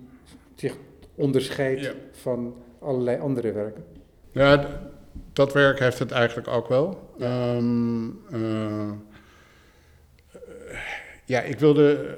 [0.56, 0.76] zich
[1.16, 1.92] onderscheidt Ja.
[2.12, 3.84] van allerlei andere werken?
[4.32, 4.68] Ja,
[5.34, 7.12] dat werk heeft het eigenlijk ook wel.
[7.20, 8.92] Ehm, eh,
[11.26, 12.18] ja, ik wilde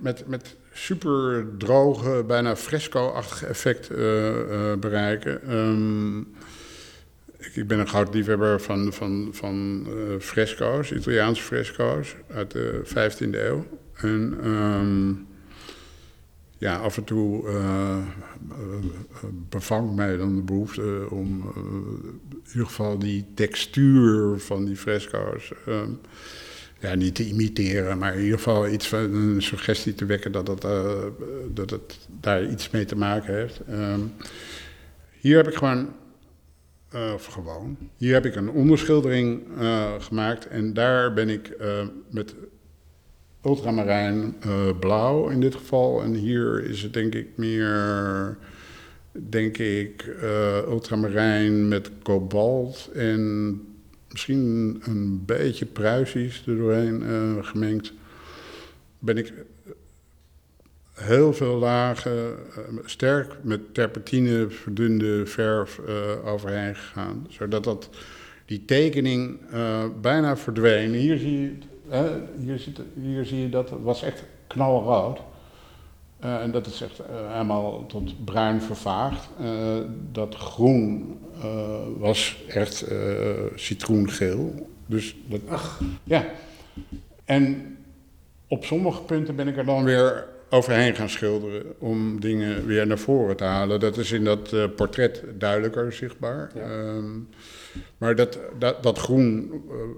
[0.00, 5.42] met, met super droge, bijna fresco-achtig effect eh, eh, bereiken.
[5.42, 6.18] Ehm,
[7.54, 13.34] ik, ben een groot liefhebber van, van, van eh, fresco's, Italiaanse fresco's uit de 15e
[13.34, 13.66] eeuw.
[13.94, 15.14] En ehm,
[16.58, 17.98] ja, af en toe eh,
[19.48, 21.52] bevangt mij dan de behoefte om
[22.30, 25.52] in ieder geval die textuur van die fresco's.
[25.66, 25.90] ehm,
[26.78, 30.48] ja, niet te imiteren, maar in ieder geval iets van een suggestie te wekken dat
[30.48, 31.04] het, eh,
[31.54, 33.60] dat het daar iets mee te maken heeft.
[33.68, 34.00] Ehm,
[35.20, 35.88] hier heb ik gewoon,
[36.90, 41.56] eh, of gewoon, hier heb ik een onderschildering eh, gemaakt en daar ben ik
[42.10, 42.34] met
[43.44, 44.36] ultramarijn
[44.80, 46.02] blauw in dit geval.
[46.02, 48.36] En hier is het denk ik meer,
[49.12, 50.16] denk ik,
[50.68, 53.60] ultramarijn met kobalt en
[54.10, 57.92] misschien een beetje Pruisisch er doorheen eh, gemengd.
[58.98, 59.32] Ben ik
[60.92, 67.26] heel veel lagen, eh, sterk met terpentine verdunde verf eh, overheen gegaan.
[67.28, 67.90] Zodat dat,
[68.44, 69.38] die tekening
[70.00, 70.92] bijna verdween.
[70.92, 71.52] Hier zie je,
[72.38, 72.60] hier,
[72.94, 75.20] hier zie je dat het was echt knalrood.
[76.26, 79.28] Eh, en dat is echt eh, helemaal tot bruin vervaagd.
[79.40, 79.78] Eh,
[80.12, 81.18] dat groen
[81.98, 82.84] was echt
[83.54, 84.68] citroengeel.
[84.86, 85.40] Dus dat,
[86.04, 86.24] ja.
[87.24, 87.76] En
[88.48, 92.98] op sommige punten ben ik er dan weer overheen gaan schilderen om dingen weer naar
[92.98, 93.80] voren te halen.
[93.80, 96.50] Dat is in dat portret duidelijker zichtbaar.
[96.54, 96.60] Ja.
[96.60, 97.18] Ehm,
[97.98, 99.50] maar dat, dat, dat groen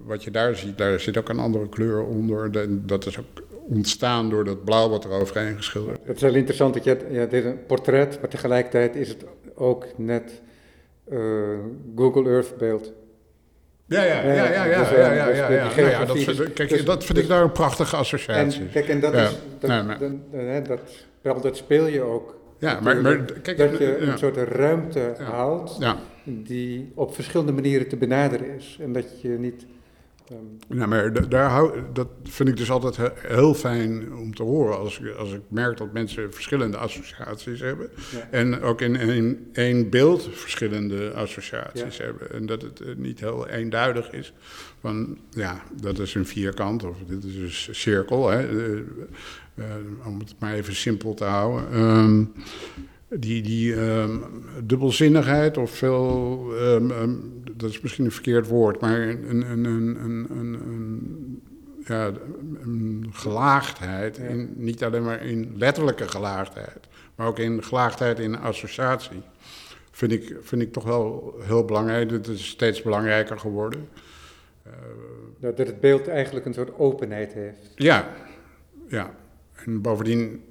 [0.07, 2.53] wat je daar ziet, daar zit ook een andere kleur onder.
[2.53, 6.35] De- dat is ook ontstaan door dat blauw wat er overheen geschilderd Het is heel
[6.35, 10.43] interessant dat je, ja, dit een portret, maar tegelijkertijd is het ook net
[11.11, 11.19] eh,
[11.97, 12.93] Google Earth beeld.
[13.87, 16.53] Ja, ja, ja, ja, ja, Dus, ja, eh, ja, dus ja, Nou ja, dat vind,
[16.53, 18.61] kijk, dus- dat vind ik daar een prachtige associatie.
[18.61, 20.81] En kijk, en dat is, dat, Nee, maar- dan- dan- hè, dat
[21.43, 22.37] dat speel je ook.
[22.59, 24.13] Ja, maar, maar kijk, dat je ja.
[24.13, 28.79] een soort ruimte haalt Ja, die op verschillende manieren te benaderen is.
[28.81, 29.67] En dat je niet...
[30.31, 34.35] ehm, ja, maar da- daar hou, dat vind ik dus altijd he- heel fijn om
[34.35, 34.79] te horen.
[34.79, 37.91] Als ik, als ik merk dat mensen verschillende associaties hebben.
[38.13, 38.29] Ja.
[38.31, 42.05] En ook in één, één beeld verschillende associaties Ja.
[42.05, 42.33] hebben.
[42.33, 44.33] En dat het eh, niet heel eenduidig is.
[44.81, 48.29] Van ja, dat is een vierkant of dit is een cirkel.
[48.29, 48.39] Hè.
[48.49, 48.79] Eh,
[49.55, 49.65] eh,
[50.07, 51.71] om het maar even simpel te houden.
[51.73, 52.25] Ehm,
[53.09, 54.17] die die ehm,
[54.65, 57.15] dubbelzinnigheid of veel, ehm, ehm,
[57.57, 61.43] dat is misschien een verkeerd woord, maar een, een, een, een, een, een,
[61.85, 62.13] ja,
[62.63, 64.19] een gelaagdheid.
[64.19, 69.23] In, niet alleen maar in letterlijke gelaagdheid, maar ook in gelaagdheid in associatie.
[69.91, 72.11] Vind ik, vind ik toch wel heel belangrijk.
[72.11, 73.89] Het is steeds belangrijker geworden.
[75.39, 77.73] dat het beeld eigenlijk een soort openheid heeft.
[77.75, 78.09] Ja,
[78.89, 79.15] ja.
[79.65, 80.43] En bovendien,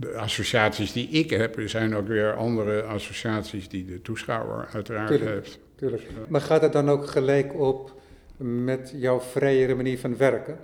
[0.00, 5.30] de associaties die ik heb, zijn ook weer andere associaties die de toeschouwer uiteraard Tuurlijk.
[5.30, 5.58] heeft.
[5.74, 6.02] Tuurlijk.
[6.28, 8.00] Maar gaat het dan ook gelijk op
[8.36, 10.58] met jouw vrijere manier van werken?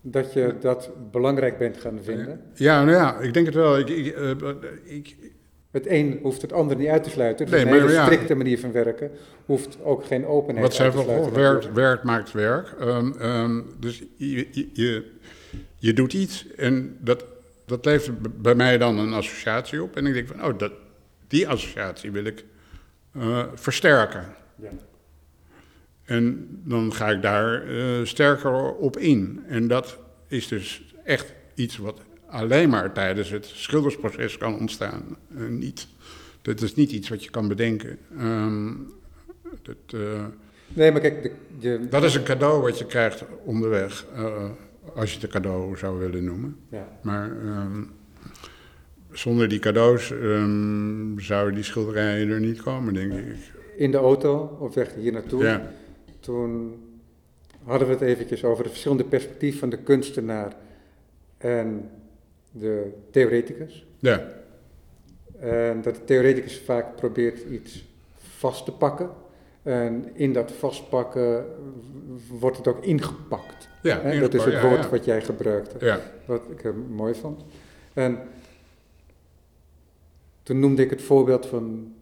[0.00, 2.40] Dat je dat belangrijk bent gaan vinden?
[2.54, 3.78] Ja, nou ja, ik denk het wel.
[3.78, 4.30] Ik, ik, eh,
[4.84, 5.16] ik,
[5.70, 7.46] Het een hoeft het ander niet uit te sluiten.
[7.46, 8.04] Dus Nee, een maar hele ja.
[8.04, 9.10] strikte manier van werken
[9.46, 11.32] hoeft ook geen openheid wat uit te sluiten.
[11.32, 12.74] werk, werk maakt werk.
[12.80, 15.10] Ehm, ehm, dus je, je, je,
[15.80, 17.24] je doet iets en dat,
[17.66, 19.96] dat levert bij mij dan een associatie op.
[19.96, 20.72] En ik denk van, oh, dat,
[21.26, 22.44] die associatie wil ik
[23.12, 24.34] eh, versterken.
[24.56, 24.70] Ja.
[26.04, 29.44] En dan ga ik daar eh, sterker op in.
[29.48, 35.16] En dat is dus echt iets wat alleen maar tijdens het schildersproces kan ontstaan.
[35.36, 35.86] Eh, niet,
[36.42, 37.98] dat is niet iets wat je kan bedenken.
[38.18, 38.72] Ehm,
[39.62, 40.00] dat,
[40.72, 44.04] Nee, maar kijk, de, de, dat is een cadeau wat je krijgt onderweg,
[44.94, 46.56] als je het een cadeau zou willen noemen.
[46.68, 46.88] ja.
[47.02, 47.82] Maar ehm,
[49.12, 53.36] zonder die cadeaus ehm, zouden die schilderijen er niet komen, denk ik.
[53.76, 55.72] in de auto op weg hier naartoe, Ja,
[56.20, 56.74] toen
[57.64, 60.56] hadden we het eventjes over de verschillende perspectieven van de kunstenaar
[61.38, 61.90] en
[62.52, 63.86] de theoreticus.
[63.98, 64.28] ja,
[65.40, 67.84] En dat de theoreticus vaak probeert iets
[68.16, 69.10] vast te pakken.
[69.62, 71.44] En in dat vastpakken
[72.38, 73.68] wordt het ook ingepakt.
[73.82, 74.20] ja.
[74.20, 74.88] Dat is het woord ja.
[74.88, 77.44] wat jij gebruikte, Ja, wat ik er mooi vond.
[77.92, 78.18] En
[80.42, 81.94] toen noemde ik het voorbeeld van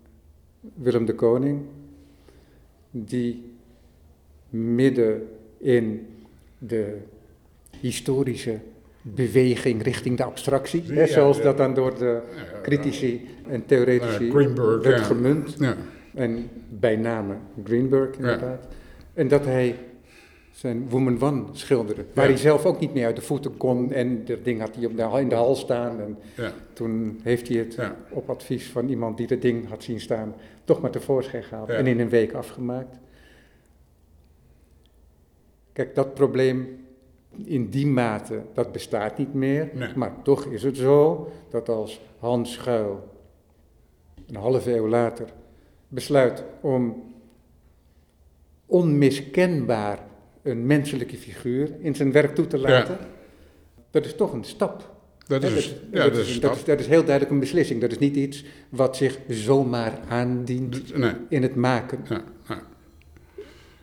[0.74, 1.62] Willem de Koning,
[2.90, 3.52] die
[4.50, 6.06] midden in
[6.58, 6.96] de
[7.80, 8.58] historische
[9.02, 12.20] beweging richting de abstractie, hè, zoals dat dan door de
[12.62, 15.02] critici en theoretici werd ja.
[15.02, 15.56] gemunt.
[16.18, 18.66] En bij name Greenberg inderdaad.
[19.14, 19.76] En dat hij
[20.50, 22.04] zijn Woman One schilderde.
[22.14, 22.30] Waar Ja.
[22.30, 23.92] hij zelf ook niet meer uit de voeten kon.
[23.92, 26.00] En dat ding had hij op de, in de hal staan.
[26.00, 26.52] En ja.
[26.72, 27.96] toen heeft hij het Ja.
[28.10, 30.34] op advies van iemand die dat ding had zien staan...
[30.64, 32.96] toch maar tevoorschijn gehaald en in een week afgemaakt.
[35.72, 36.84] Kijk, dat probleem
[37.44, 39.70] in die mate, dat bestaat niet meer.
[39.74, 39.88] Nee.
[39.96, 43.08] Maar toch is het zo dat als Hans Schuil
[44.26, 45.28] een halve eeuw later
[45.88, 47.02] besluit om
[48.66, 49.98] onmiskenbaar
[50.42, 52.98] een menselijke figuur in zijn werk toe te laten,
[53.90, 54.96] dat is toch een stap.
[55.26, 55.74] Dat is,
[56.40, 57.80] dat, heel duidelijk een beslissing.
[57.80, 62.04] Dat is niet iets wat zich zomaar aandient Nee, in het maken.
[62.08, 62.62] ja, ja.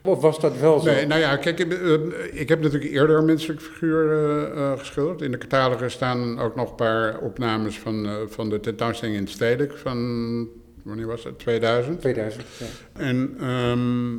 [0.01, 0.91] Of was dat wel zo?
[0.91, 4.11] Nee, nou ja, kijk, ik, eh, heb natuurlijk eerder een menselijk figuur
[4.53, 5.21] eh, geschilderd.
[5.21, 9.77] In de catalogus staan ook nog een paar opnames van, van de tentoonstelling in Stedelijk
[9.77, 10.47] van,
[10.85, 11.99] wanneer was het, 2000.
[11.99, 12.65] 2000, ja.
[12.93, 14.15] En, ehm,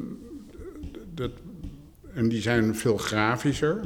[1.15, 1.31] dat,
[2.15, 3.81] en die zijn veel grafischer.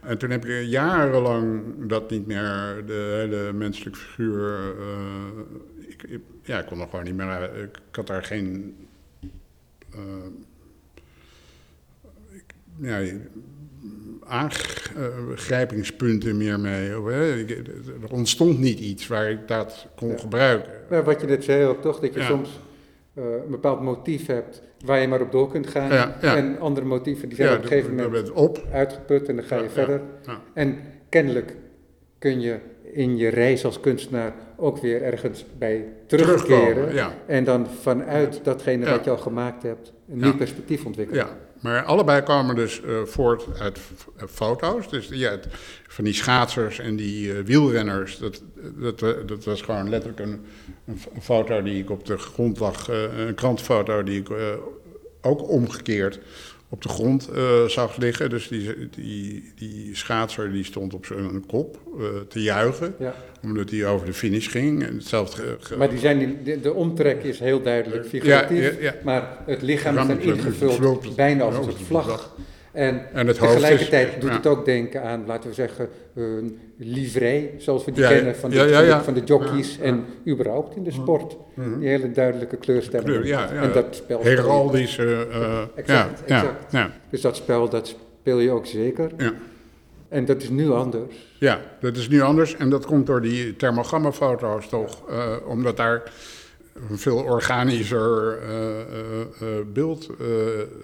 [0.00, 4.74] En toen heb ik jarenlang dat niet meer, de hele menselijke figuur.
[4.78, 7.26] eh, ik, ik- ja, ik kon er gewoon niet meer.
[7.26, 8.76] uit- Ik had daar geen.
[9.90, 10.00] eh,
[12.30, 12.98] ik- ja,
[14.28, 16.90] aangrijpingspunten meer mee.
[16.90, 20.16] Er ontstond niet iets waar ik dat kon Ja.
[20.18, 20.72] gebruiken.
[20.90, 22.26] Maar wat je net zei ook toch, dat je Ja.
[22.26, 22.60] soms
[23.14, 25.92] eh, een bepaald motief hebt waar je maar op door kunt gaan.
[25.92, 26.20] Ja.
[26.20, 28.64] En andere motieven die zijn op een gegeven moment op.
[28.72, 30.00] uitgeput en dan ga je verder.
[30.54, 31.56] En kennelijk
[32.18, 32.56] kun je
[32.92, 36.74] in je reis als kunstenaar ook weer ergens bij terugkeren.
[36.74, 37.12] Terugkomen.
[37.26, 41.26] En dan vanuit datgene wat je al gemaakt hebt, een nieuw perspectief ontwikkelen.
[41.60, 43.78] Maar allebei kwamen dus eh, voort uit
[44.16, 44.88] eh, foto's.
[44.88, 45.38] Dus ja,
[45.86, 48.42] van die schaatsers en die eh, wielrenners, dat,
[48.76, 50.46] dat, dat was gewoon letterlijk een,
[50.84, 54.28] een foto die ik op de grond lag, een krantfoto die ik
[55.20, 56.18] ook omgekeerd
[56.68, 58.30] op de grond eh, zag liggen.
[58.30, 63.14] Dus die, die, die schaatser die stond op zijn kop eh, te juichen, Ja.
[63.42, 64.84] omdat hij over de finish ging.
[64.86, 68.94] En hetzelfde Maar die zijn, de, de omtrek is heel duidelijk figuratief, Ja, ja, ja.
[69.04, 72.34] maar het lichaam is ingevuld bijna als een vlag.
[72.76, 74.36] En, En is- tegelijkertijd doet ja.
[74.36, 78.50] het ook denken aan, laten we zeggen, een livrei, zoals we die Ja, kennen van
[78.50, 79.02] de, Ja, van de- ja.
[79.02, 81.36] van de jockeys en überhaupt in de sport.
[81.78, 83.12] Die hele duidelijke kleurstellingen.
[83.20, 83.62] kleur, ja, ja.
[83.62, 84.22] En dat spel.
[84.22, 85.26] heraldische...
[85.74, 86.92] Exact, ja, exact.
[87.10, 89.10] Dus dat spel, dat speel je ook zeker.
[89.18, 89.32] ja.
[90.08, 91.34] En dat is nu anders.
[91.38, 96.02] Ja, dat is nu anders en dat komt door die thermogrammafoto's toch, eh, omdat daar
[96.90, 100.10] een veel organischer eh, beeld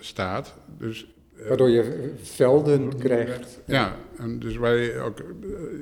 [0.01, 0.55] staat.
[0.79, 1.07] Dus
[1.49, 3.61] Waardoor je velden krijgt.
[3.67, 5.19] Ja, en dus wij ook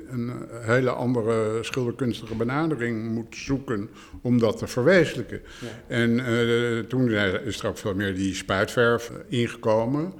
[0.08, 3.90] een hele andere schilderkunstige benadering moet zoeken
[4.22, 5.40] om dat te verwezenlijken.
[5.61, 5.96] Ja.
[5.96, 7.11] En toen
[7.44, 10.12] is er ook veel meer die spuitverf ingekomen.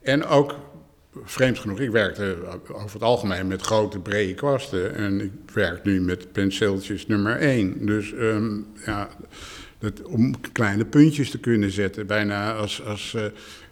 [0.00, 0.54] En ook
[1.24, 2.36] vreemd genoeg, ik werkte
[2.72, 4.94] over het algemeen met grote brede kwasten.
[4.94, 7.86] En ik werk nu met penseeltjes nummer 1.
[7.86, 9.08] Dus ehm, ja,
[9.78, 12.06] dat, om kleine puntjes te kunnen zetten.
[12.06, 13.24] Bijna als, als uh,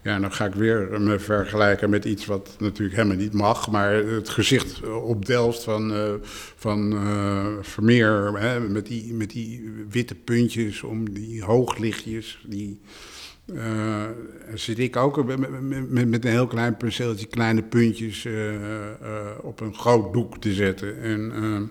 [0.03, 3.71] ja, dan ga ik weer me vergelijken met iets wat natuurlijk helemaal niet mag.
[3.71, 6.13] Maar het gezicht op Delft van, uh,
[6.57, 12.81] van uh, Vermeer, hè, met, die, met die witte puntjes om die hooglichtjes, die
[14.55, 15.39] zit ik ook met,
[15.89, 18.27] met, met, een heel klein penseeltje kleine puntjes
[19.41, 21.01] op een groot doek te zetten.
[21.01, 21.71] En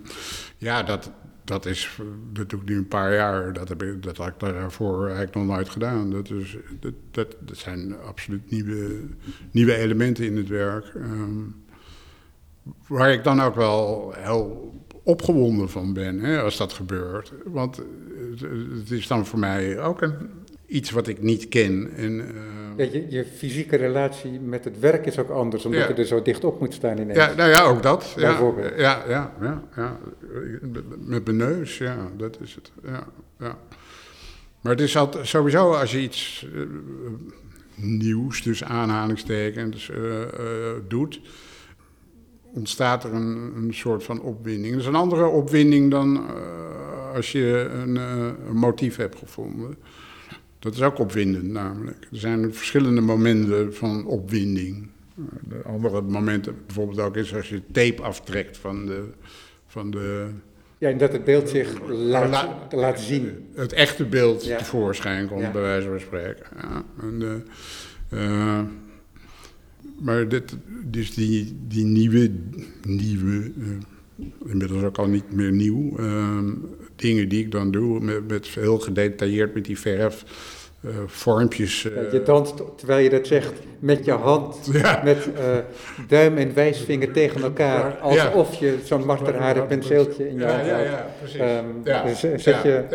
[0.58, 1.12] ja, dat,
[1.50, 2.00] dat is,
[2.34, 3.54] ik nu een paar jaar.
[3.54, 6.12] Dat, heb ik, dat had ik daarvoor eigenlijk nog nooit gedaan.
[6.12, 9.00] Dat, is, dat, dat, zijn absoluut nieuwe,
[9.52, 10.94] nieuwe elementen in het werk.
[10.96, 11.64] Um,
[12.88, 14.74] waar ik dan ook wel heel
[15.04, 17.34] opgewonden van ben, hè, als dat gebeurt.
[17.46, 17.82] Want
[18.74, 20.16] het is dan voor mij ook een
[20.70, 21.92] iets wat ik niet ken.
[21.96, 22.26] En, uh...
[22.78, 26.22] ja, je, je, fysieke relatie met het werk is ook anders, omdat je er zo
[26.22, 27.18] dicht op moet staan ineens.
[27.18, 28.14] Ja, nou ja, ook dat.
[28.16, 28.74] Bijvoorbeeld.
[28.78, 30.00] Ja, ja, ja, ja,
[31.00, 32.72] Met mijn neus, ja, dat is het.
[32.84, 33.08] Ja,
[33.40, 33.58] ja.
[34.62, 36.62] Maar het is altijd, sowieso als je iets uh,
[37.76, 39.98] nieuws, dus aanhalingstekens, uh,
[40.88, 41.22] doet,
[42.54, 44.72] ontstaat er een, een, soort van opwinding.
[44.72, 46.26] Dat is een andere opwinding dan
[47.16, 49.78] als je een, een motief hebt gevonden.
[50.60, 52.08] Dat is ook opwindend namelijk.
[52.12, 54.88] Er zijn verschillende momenten van opwinding.
[55.48, 59.04] De andere momenten bijvoorbeeld ook is als je tape aftrekt van de...
[59.68, 60.30] Van de
[60.78, 63.48] ja, en dat het beeld zich laat, laat zien.
[63.54, 64.58] Het echte beeld ja.
[64.58, 66.46] tevoorschijn komt, bij wijze van spreken.
[66.62, 67.46] Ja, en,
[68.14, 68.62] uh,
[70.00, 72.32] maar dit, dus die, die nieuwe,
[72.82, 73.68] nieuwe uh,
[74.46, 76.00] inmiddels ook al niet meer nieuw.
[76.00, 76.38] Uh,
[76.96, 80.24] dingen die ik dan doe, met, met heel gedetailleerd met die verf.
[80.86, 81.84] Uh, vormpjes.
[81.84, 85.02] Uh, je danst, terwijl je dat zegt, met je hand, ja.
[85.04, 85.58] met uh,
[86.08, 88.68] duim en wijsvinger tegen elkaar, alsof ja.
[88.68, 90.70] je zo'n marterharen penseeltje in je hand hebt.
[90.70, 91.40] Ja, ja, precies.
[91.40, 92.04] Um, ja.
[92.04, 92.86] Dus zet je,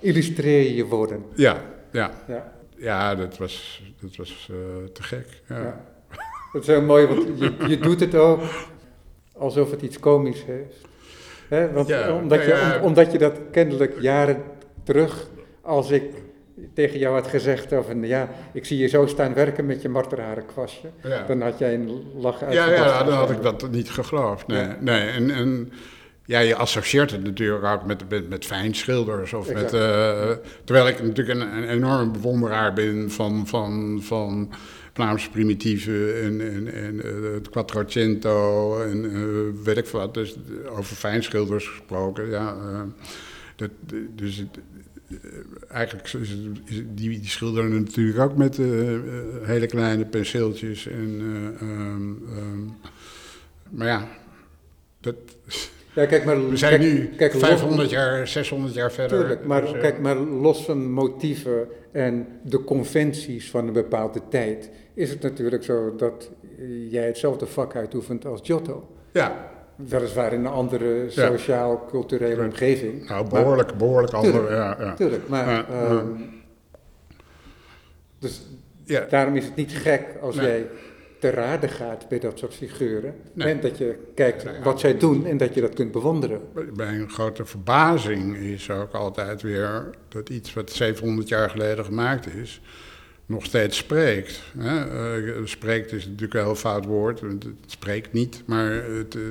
[0.00, 1.24] illustreer je je woorden.
[1.34, 1.62] Ja,
[1.92, 2.10] ja.
[2.28, 2.52] ja.
[2.76, 4.50] ja dat was, dat was
[4.92, 5.26] te gek.
[5.48, 5.84] Ja.
[6.52, 8.40] Dat is heel mooi, want je, je doet het ook
[9.42, 10.76] alsof het iets komisch heeft.
[11.48, 11.72] Hè?
[11.72, 14.42] Want, ja, omdat, je, omdat je dat kennelijk jaren
[14.84, 15.28] terug,
[15.60, 16.02] als ik
[16.74, 20.46] tegen jou had gezegd van ja, ik zie je zo staan werken met je marterharen
[20.46, 20.88] kwastje,
[21.26, 22.52] dan had jij een lach uit.
[22.52, 24.46] Ja, ja, dan had ik dat niet geloofd.
[24.46, 25.08] Nee, nee.
[25.08, 25.72] En, en
[26.24, 29.32] ja, je associeert het natuurlijk ook met, met, met fijnschilders.
[29.32, 30.30] Of met, uh,
[30.64, 34.52] terwijl ik natuurlijk een, een enorm bewonderaar ben van, van, van
[34.92, 40.14] Vlaamse primitieve en, en, en uh, het Quattrocento en uh, weet ik wat.
[40.14, 40.36] Dus
[40.68, 42.56] over fijnschilders gesproken, ja.
[43.56, 43.70] dat,
[44.14, 44.58] dus het,
[45.68, 46.22] eigenlijk is, het,
[46.64, 48.56] is het, die, die schilderen natuurlijk ook met
[49.42, 50.86] hele kleine penseeltjes.
[50.86, 51.20] En,
[51.62, 52.74] um, um,
[53.70, 54.08] maar ja,
[55.00, 55.14] dat...
[55.94, 59.18] Ja, kijk, maar, we zijn nu kijk, 500 jaar, 600 jaar verder.
[59.18, 64.70] Tuurlijk, maar, dus, kijk, maar los van motieven en de conventies van een bepaalde tijd,
[64.94, 66.30] is het natuurlijk zo dat
[66.88, 68.96] jij hetzelfde vak uitoefent als Giotto.
[69.12, 69.50] Ja.
[69.76, 73.08] Weliswaar in een andere sociaal-culturele omgeving.
[73.08, 74.94] Nou, behoorlijk, maar, behoorlijk andere, ja, ja.
[74.94, 75.66] Tuurlijk, maar...
[75.90, 76.30] Um,
[78.18, 78.42] dus
[78.84, 79.06] ja.
[79.08, 80.46] daarom is het niet gek als nee.
[80.46, 80.66] jij
[81.22, 83.14] te raden gaat bij dat soort figuren.
[83.32, 83.48] Nee.
[83.48, 86.40] En dat je kijkt wat zij doen en dat je dat kunt bewonderen.
[86.74, 92.34] Bij een grote verbazing is ook altijd weer dat iets wat 700 jaar geleden gemaakt
[92.34, 92.60] is,
[93.32, 94.42] nog steeds spreekt.
[94.58, 95.20] Hè?
[95.36, 99.22] Uh, spreekt is natuurlijk een heel fout woord, het spreekt niet, maar het, uh,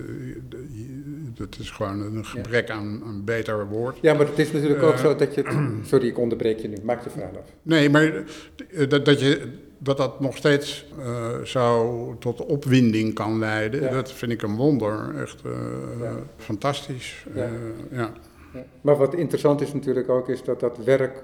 [1.38, 2.74] het is gewoon een gebrek ja.
[2.74, 3.98] aan een beter woord.
[4.02, 5.42] Ja, maar het is natuurlijk ook uh, zo dat je...
[5.42, 7.46] Het, sorry, ik onderbreek je nu, maak je vraag af.
[7.62, 8.24] Nee, maar
[8.88, 9.42] dat, dat je
[9.84, 13.90] dat dat nog steeds uh, zou tot opwinding kan leiden, ja.
[13.90, 15.16] dat vind ik een wonder.
[15.22, 15.52] Echt uh,
[16.02, 16.14] ja.
[16.38, 17.26] fantastisch.
[17.36, 17.46] Ja.
[17.46, 17.52] Uh,
[17.92, 18.14] ja.
[18.82, 21.24] Maar wat interessant is natuurlijk ook, is dat dat werk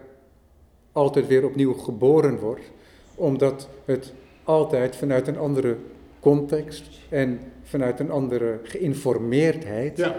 [0.98, 2.72] altijd weer opnieuw geboren wordt,
[3.16, 5.76] omdat het altijd vanuit een andere
[6.20, 10.12] context en vanuit een andere geïnformeerdheid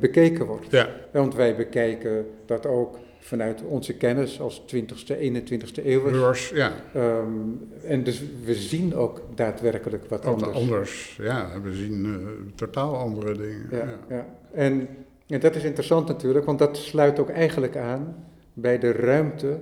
[0.00, 0.86] bekeken wordt.
[1.12, 6.34] Want wij bekijken dat ook vanuit onze kennis als 20ste, 21ste eeuw.
[6.54, 6.72] ja.
[6.96, 10.56] Um, en dus we zien ook daadwerkelijk wat anders.
[10.56, 11.60] anders, ja.
[11.62, 12.16] We zien uh,
[12.54, 13.68] totaal andere dingen.
[13.70, 13.98] Ja, ja.
[14.08, 14.26] ja.
[14.52, 14.88] En,
[15.26, 18.16] en dat is interessant natuurlijk, want dat sluit ook eigenlijk aan
[18.52, 19.58] bij de ruimte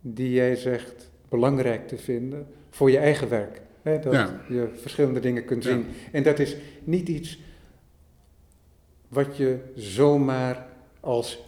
[0.00, 3.60] die jij zegt belangrijk te vinden voor je eigen werk.
[3.82, 4.40] Hè, dat Ja.
[4.48, 5.70] je verschillende dingen kunt Ja.
[5.70, 5.84] zien.
[6.12, 7.38] En dat is niet iets
[9.08, 10.66] wat je zomaar
[11.00, 11.44] als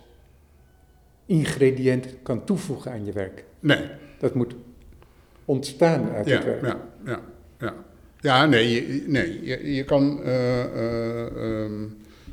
[1.26, 3.44] ingrediënt kan toevoegen aan je werk.
[3.60, 3.88] Nee,
[4.18, 4.54] Dat moet
[5.44, 6.62] ontstaan uit ja, het werk.
[6.64, 7.20] ja, ja,
[7.58, 7.74] ja.
[8.20, 11.26] Ja, nee, je, nee, je, je kan eh, eh,
[11.64, 11.80] ehm,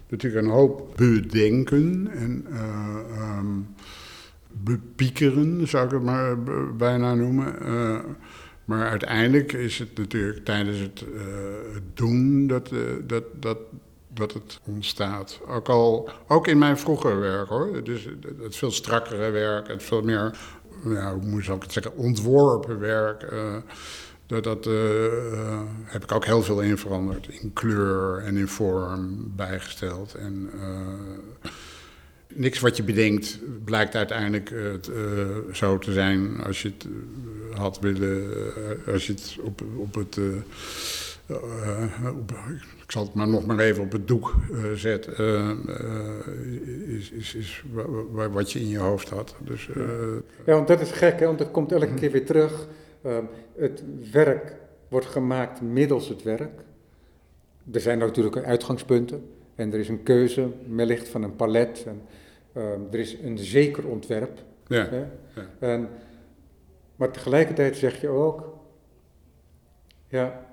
[0.10, 3.48] natuurlijk een hoop bedenken en eh, ehm,
[4.64, 7.62] bepiekeren, zou ik het maar b- bijna noemen.
[7.62, 8.00] Eh,
[8.66, 11.24] maar uiteindelijk is het natuurlijk tijdens het, eh,
[11.94, 13.58] doen dat, eh, dat, dat,
[14.14, 15.40] dat het ontstaat.
[15.48, 17.84] Ook, al, ook in mijn vroegere werk hoor.
[17.84, 18.08] Dus
[18.42, 20.38] het veel strakkere werk, het veel meer,
[20.84, 23.24] hoe moet ik het zeggen, ontworpen werk.
[23.24, 23.56] eh,
[24.26, 27.28] dat, dat eh, eh, heb ik ook heel veel in veranderd.
[27.28, 30.14] In kleur en in vorm bijgesteld.
[30.16, 31.50] En eh,
[32.40, 36.86] niks wat je bedenkt blijkt uiteindelijk eh, het, eh, zo te zijn als je het
[37.52, 38.28] eh, had willen.
[38.92, 40.18] als je het op, op het.
[42.16, 42.32] op-
[42.84, 44.36] ik zal het maar nog maar even op het doek
[44.76, 45.08] zet.
[45.08, 45.58] eh, eh,
[46.88, 49.36] is, is, is wa- wa- wat je in je hoofd had.
[49.46, 49.70] Dus,
[50.46, 51.26] Ja, want dat is gek, hè?
[51.26, 52.68] want dat komt elke keer weer terug.
[53.04, 53.24] Ehm,
[53.58, 54.56] het werk
[54.88, 56.60] wordt gemaakt middels het werk.
[57.72, 59.24] Er zijn natuurlijk uitgangspunten
[59.56, 61.84] en er is een keuze, wellicht van een palet.
[61.88, 62.02] En,
[62.54, 64.40] ehm, er is een zeker ontwerp.
[64.68, 64.98] ja, Hè?
[65.36, 65.50] ja.
[65.60, 65.90] En,
[66.96, 68.58] maar tegelijkertijd zeg je ook,
[70.08, 70.46] ja,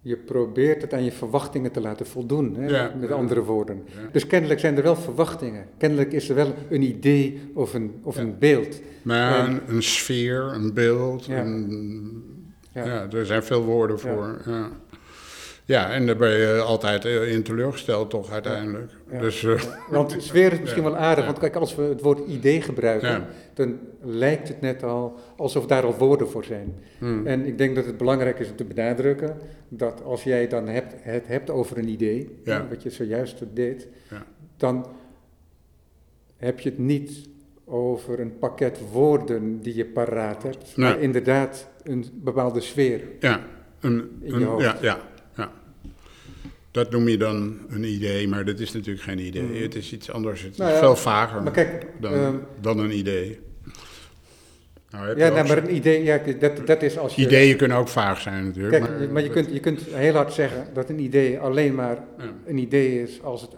[0.00, 2.66] je probeert het aan je verwachtingen te laten voldoen, hè?
[2.66, 2.92] Ja.
[3.00, 3.84] met andere woorden.
[4.12, 5.66] Dus kennelijk zijn er wel verwachtingen.
[5.78, 8.80] Kennelijk is er wel een idee of een, of een beeld.
[9.02, 11.26] Maar En- een, een sfeer, een beeld.
[11.28, 12.32] Een-
[12.72, 13.10] ja.
[13.12, 14.40] er zijn veel woorden voor.
[14.46, 14.68] Ja,
[15.64, 15.90] ja.
[15.92, 18.92] en daar ben je altijd eh, in teleurgesteld, toch uiteindelijk.
[19.12, 19.18] Ja.
[19.20, 20.90] Dus eh, Want sfeer is misschien Ja.
[20.90, 23.26] wel aardig, want kijk, als we het woord idee gebruiken, Ja.
[23.54, 26.74] dan lijkt het net al alsof daar al woorden voor zijn.
[26.98, 29.36] hmm, En ik denk dat het belangrijk is om te benadrukken
[29.68, 33.88] dat als jij dan hebt, het hebt over een idee, wat je zojuist deed,
[34.56, 34.86] dan
[36.36, 37.28] heb je het niet
[37.64, 43.00] over een pakket woorden die je paraat hebt, maar inderdaad een bepaalde sfeer.
[43.20, 43.40] ja,
[43.80, 44.80] een, In je een- hoofd.
[44.80, 44.98] ja.
[46.74, 49.42] Dat noem je dan een idee, maar dat is natuurlijk geen idee.
[49.42, 49.62] Mhm.
[49.62, 50.42] Het is iets anders.
[50.42, 53.40] Het is Nou ja, veel vager Maar kijk, dan, ehm, dan een idee.
[54.90, 57.22] Nou, ja, nou, maar een idee, ja, dat, dat is als je...
[57.22, 58.84] Ideeën kunnen ook vaag zijn natuurlijk.
[58.84, 61.98] Kijk, je- maar je kunt, je kunt heel hard zeggen dat een idee alleen maar
[62.18, 62.32] Ja.
[62.46, 63.50] een idee is als het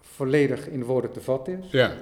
[0.00, 1.70] volledig in woorden te vatten is.
[1.70, 1.92] Ja,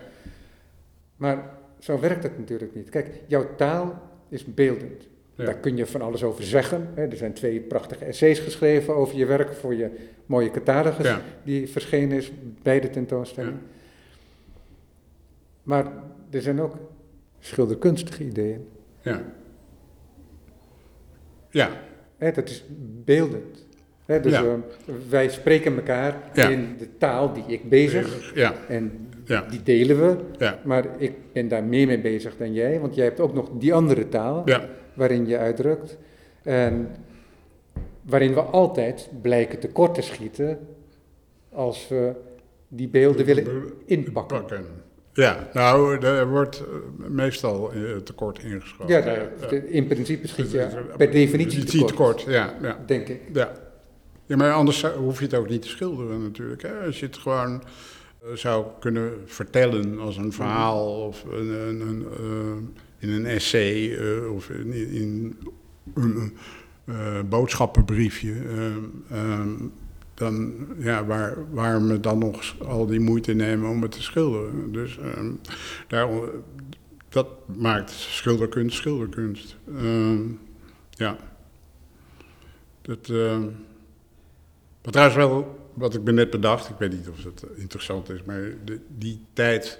[1.17, 2.89] Maar zo werkt het natuurlijk niet.
[2.89, 5.09] Kijk, jouw taal is beeldend.
[5.41, 5.47] Ja.
[5.47, 6.89] Daar kun je van alles over zeggen.
[6.95, 7.07] Hè.
[7.07, 9.91] Er zijn twee prachtige essays geschreven over je werk voor je
[10.27, 12.33] mooie catalogus ja, die verschenen is
[12.63, 13.57] bij de tentoonstelling.
[13.57, 13.67] Ja.
[15.63, 15.93] Maar
[16.31, 16.75] er zijn ook
[17.39, 18.69] schilderkunstige ideeën.
[19.03, 19.23] ja.
[21.53, 21.71] Ja,
[22.17, 22.65] Hè, dat is
[23.05, 23.67] beeldend.
[24.07, 24.59] Hè, dus ehm,
[25.09, 26.17] wij spreken elkaar
[26.51, 30.17] in de taal die ik bezig ja, en ja, die delen we.
[30.39, 33.51] ja, Maar ik ben daar meer mee bezig dan jij, want jij hebt ook nog
[33.59, 34.69] die andere taal ja.
[34.95, 35.97] Waarin je uitdrukt.
[36.43, 36.89] En
[38.03, 40.59] waarin we altijd blijken tekort te schieten
[41.53, 42.13] als we
[42.69, 44.65] die beelden willen inpakken.
[45.13, 48.95] Ja, nou, er wordt eh, meestal eh, tekort ingeschoten.
[48.95, 50.83] Ja, daar- in principe schiet je Ja.
[50.97, 53.21] per definitie tekort, tekort, ja, ja, denk ik.
[53.33, 53.53] ja.
[54.27, 56.63] Ja, maar anders hoef je het ook niet te schilderen natuurlijk.
[56.63, 56.79] Hè?
[56.87, 57.63] Als je het gewoon
[58.23, 63.97] eh, zou kunnen vertellen als een verhaal of een, een, een, eh, in een essay
[63.97, 65.37] eh, of in, in
[65.95, 66.37] een
[66.85, 68.33] eh, boodschappenbriefje.
[68.33, 68.77] eh,
[69.11, 69.47] eh,
[70.15, 74.73] dan, ja, waar, waarom me dan nog al die moeite nemen om het te schilderen?
[74.73, 75.25] Dus eh,
[75.89, 76.09] daar,
[77.09, 77.27] dat
[77.57, 79.57] maakt schilderkunst schilderkunst.
[79.77, 80.19] Eh,
[80.91, 81.17] ja.
[82.83, 83.07] Dat,
[84.83, 88.23] wat trouwens wel, wat ik me net bedacht, ik weet niet of het interessant is,
[88.25, 88.43] maar
[88.99, 89.79] die tijd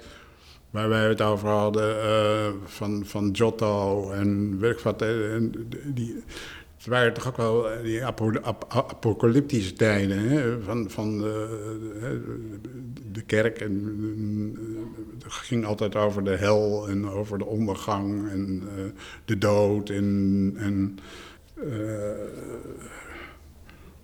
[0.71, 5.09] waar wij het over hadden, eh, van, van Giotto en weet ik wat, eh,
[5.85, 6.23] die,
[6.77, 12.21] het waren toch ook wel eh, die apo, ap- apocalyptische tijden, van, van de,
[13.11, 13.59] de kerk.
[13.59, 14.55] En,
[15.23, 18.63] het ging altijd over de hel en over de ondergang en
[19.25, 20.53] de dood en...
[20.57, 20.97] en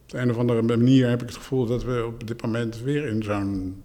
[0.03, 2.81] op de een of andere manier heb ik het gevoel dat we op dit moment
[2.81, 3.83] weer in zo'n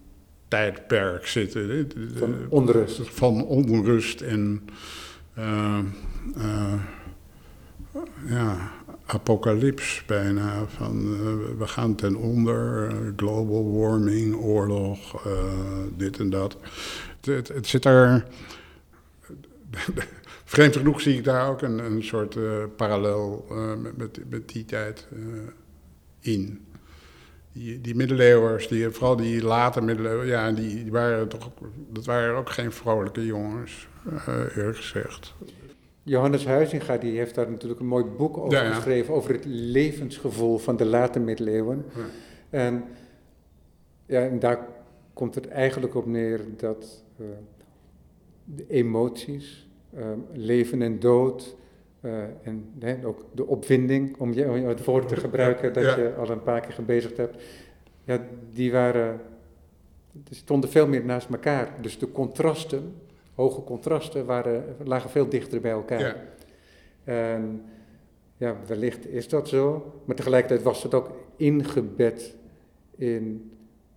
[0.52, 1.90] tijdperk zitten.
[2.14, 3.00] Van onrust.
[3.08, 4.64] Van onrust en
[5.34, 5.78] eh,
[8.26, 8.72] ja,
[9.06, 10.66] apocalyps bijna.
[10.66, 15.26] Van eh, we gaan ten onder, global warming, oorlog,
[15.96, 16.56] dit en dat.
[17.20, 18.24] Het, het, het zit er
[20.44, 24.64] vreemd genoeg zie ik daar ook een, een soort uh, parallel uh, met, met, die
[24.64, 25.24] tijd uh,
[26.20, 26.66] in.
[27.52, 31.50] Die, die middeleeuwers, die, vooral die late middeleeuwers, ja, die, die, waren toch,
[31.88, 33.88] dat waren ook geen vrolijke jongens,
[34.56, 35.34] eerlijk gezegd.
[36.02, 38.74] Johannes Huizinga die heeft daar natuurlijk een mooi boek over ja, ja.
[38.74, 41.84] geschreven, over het levensgevoel van de late middeleeuwen.
[41.94, 42.04] Ja.
[42.50, 42.84] En,
[44.06, 44.68] ja, en daar
[45.12, 47.26] komt het eigenlijk op neer dat uh,
[48.44, 51.56] de emoties, uh, leven en dood,
[52.02, 56.30] uh, en ook de opwinding, om, je, om het woord te gebruiken dat je al
[56.30, 57.42] een paar keer gebezigd hebt,
[58.04, 59.20] ja, die waren,
[60.30, 61.74] stonden veel meer naast elkaar.
[61.80, 62.94] Dus de contrasten
[63.34, 66.00] hoge contrasten waren, lagen veel dichter bij elkaar.
[66.00, 66.16] Ja.
[67.04, 67.64] En
[68.36, 72.36] ja, wellicht is dat zo, maar tegelijkertijd was het ook ingebed
[72.96, 73.52] in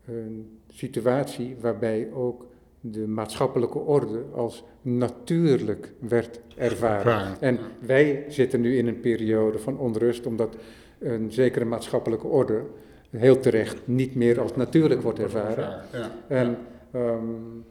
[0.06, 2.45] een situatie waarbij ook
[2.92, 7.36] de maatschappelijke orde als natuurlijk werd ervaren.
[7.40, 10.56] En wij zitten nu in een periode van onrust, omdat
[11.00, 12.62] een zekere maatschappelijke orde
[13.10, 15.82] heel terecht niet meer als natuurlijk wordt ervaren.
[16.28, 16.58] En
[16.96, 17.66] um,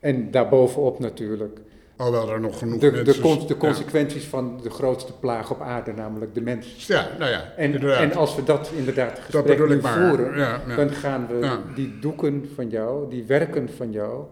[0.00, 1.60] en daarbovenop natuurlijk.
[2.00, 6.34] Alhoewel er nog genoeg de, de, de consequenties van de grootste plaag op aarde, namelijk
[6.34, 6.86] de mens.
[6.86, 10.76] Ja, nou ja, en, en als we dat inderdaad gesprek dat nu voeren, ja, ja.
[10.76, 14.24] dan gaan we die doeken van jou, die werken van jou,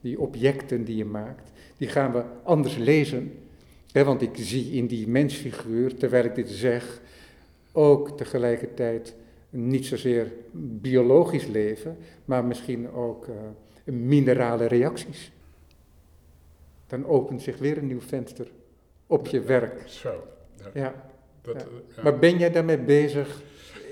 [0.00, 3.32] die objecten die je maakt, die gaan we anders lezen.
[3.92, 7.00] want ik zie in die mensfiguur, terwijl ik dit zeg,
[7.72, 9.14] ook tegelijkertijd
[9.50, 10.32] niet zozeer
[10.80, 13.26] biologisch leven, maar misschien ook...
[13.26, 13.34] Uh,
[13.94, 15.32] minerale reacties.
[16.88, 18.46] Dan opent zich weer een nieuw venster
[19.06, 19.82] op je werk.
[19.86, 20.24] Zo.
[20.74, 20.94] Ja.
[21.42, 21.66] Dat, ja.
[21.96, 22.02] ja.
[22.02, 23.42] Maar ben jij daarmee bezig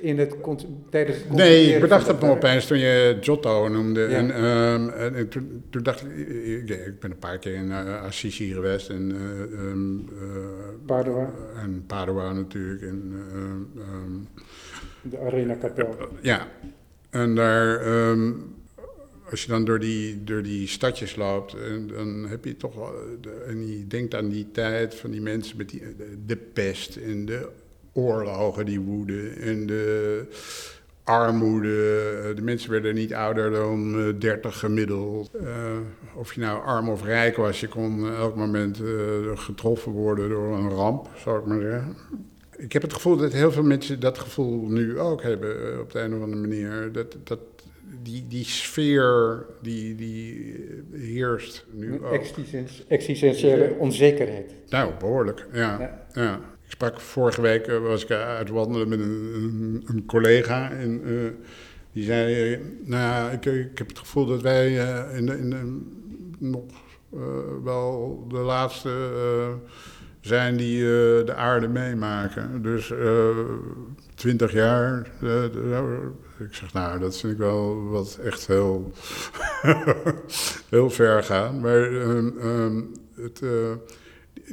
[0.01, 0.37] in het,
[0.91, 4.01] tijdens het Nee, ik bedacht het me opeens toen je Giotto noemde.
[4.01, 4.17] Ja.
[4.17, 6.29] En, um, en toen, toen, dacht ik,
[6.69, 8.89] ik, ben een paar keer in uh, Assisi geweest.
[8.89, 10.27] En, uh, um, uh,
[10.87, 11.31] Padua.
[11.63, 12.83] En Padua natuurlijk.
[12.83, 13.13] En,
[13.79, 14.29] um,
[15.03, 15.97] de Arena Capel.
[16.21, 16.47] ja,
[17.11, 17.81] en daar
[19.31, 22.95] als je dan door die, door die stadjes loopt, en, dan heb je toch wel.
[23.47, 25.83] En je denkt aan die tijd van die mensen met die,
[26.27, 27.49] de, pest en de
[27.93, 30.23] oorlogen die woeden en de
[31.05, 32.33] armoede.
[32.35, 35.31] De mensen werden niet ouder dan 30 gemiddeld.
[36.15, 38.81] Of je nou arm of rijk was, je kon elk moment
[39.35, 41.97] getroffen worden door een ramp, zou ik maar zeggen.
[42.57, 46.01] Ik heb het gevoel dat heel veel mensen dat gevoel nu ook hebben op de
[46.01, 46.93] een of andere manier.
[46.93, 47.41] Dat, dat,
[48.03, 50.55] die, die sfeer die, die
[50.93, 52.13] heerst nu ook.
[52.89, 54.55] Existentiële onzekerheid.
[54.69, 56.01] Nou, behoorlijk, ja.
[56.13, 56.41] ja.
[56.65, 61.31] Ik sprak vorige week, uh, was ik uit wandelen met een, een, collega en uh,
[61.93, 64.73] die zei, nou ja, ik, ik, heb het gevoel dat wij
[65.13, 65.81] in, de, in de,
[66.39, 66.65] nog
[67.65, 68.91] wel de laatste
[70.21, 70.79] zijn die
[71.25, 72.63] de aarde meemaken.
[72.63, 72.93] Dus
[74.15, 75.11] twintig jaar,
[76.39, 78.93] ik zeg, nou, dat vind ik wel wat echt heel,
[80.69, 81.61] heel ver gaan.
[81.61, 83.73] Maar um, um, het, uh,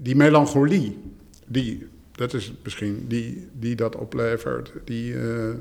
[0.01, 1.01] die melancholie,
[1.47, 5.53] die, dat is misschien, die, die dat oplevert, die, uh,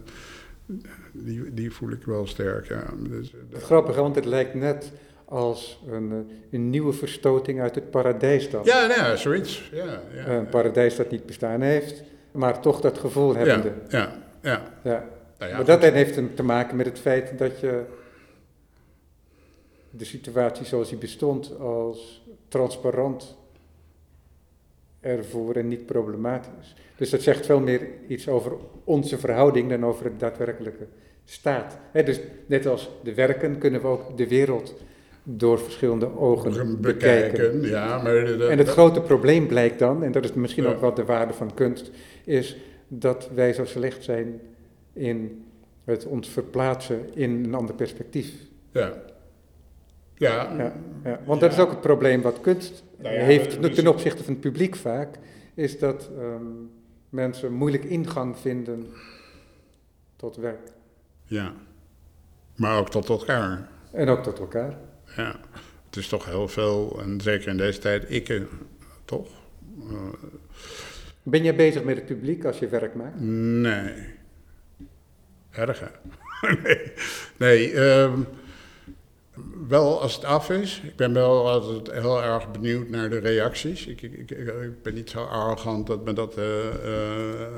[1.13, 2.85] die, die voel ik wel sterk, ja.
[3.09, 4.93] Dus, uh, Grappig, want het lijkt net
[5.25, 8.65] als een, een nieuwe verstoting uit het paradijs dan.
[8.65, 9.71] Ja, nou ja, zoiets.
[9.73, 12.03] Ja, ja, een paradijs dat niet bestaan heeft,
[12.33, 13.73] maar toch dat gevoel hebbende.
[13.89, 14.13] Ja, ja,
[14.43, 14.63] ja.
[14.83, 15.05] ja.
[15.43, 17.83] Nou ja, maar dat heeft te maken met het feit dat je
[19.91, 23.37] de situatie zoals die bestond als transparant
[25.01, 26.75] ervoor en niet problematisch.
[26.97, 28.53] Dus dat zegt veel meer iets over
[28.85, 30.87] onze verhouding dan over het daadwerkelijke
[31.25, 31.79] staat.
[31.93, 34.75] dus net als de werken kunnen we ook de wereld
[35.23, 37.63] door verschillende ogen bekijken.
[37.63, 41.05] Ja, maar en het grote probleem blijkt dan, en dat is misschien ook wat de
[41.05, 41.91] waarde van kunst,
[42.25, 42.57] is
[42.89, 44.41] dat wij zo slecht zijn
[44.93, 45.45] in
[45.85, 48.33] het ons verplaatsen in een ander perspectief.
[48.73, 48.93] Ja.
[50.15, 50.55] Ja.
[50.59, 50.73] ja,
[51.05, 51.21] ja.
[51.25, 54.77] Want dat is ook het probleem wat kunst nou heeft ten opzichte van het publiek
[54.77, 55.19] vaak,
[55.55, 56.71] is dat um,
[57.09, 58.87] mensen moeilijk ingang vinden
[60.17, 60.71] tot werk.
[61.25, 61.53] Ja,
[62.57, 63.69] maar ook tot elkaar.
[63.93, 64.79] En ook tot elkaar.
[65.17, 65.41] Ja,
[65.87, 68.43] het is toch heel veel, en zeker in deze tijd, ik,
[69.05, 69.29] toch?
[69.91, 69.97] Uh,
[71.23, 73.21] ben jij bezig met het publiek als je werk maakt?
[73.21, 74.21] Nee.
[75.53, 75.83] Erg,
[76.65, 76.93] nee,
[77.37, 78.27] nee um,
[79.69, 80.81] wel als het af is.
[80.85, 83.87] Ik ben wel altijd heel erg benieuwd naar de reacties.
[83.87, 86.73] Ik, ik, ik ben niet zo arrogant dat me dat uh, uh,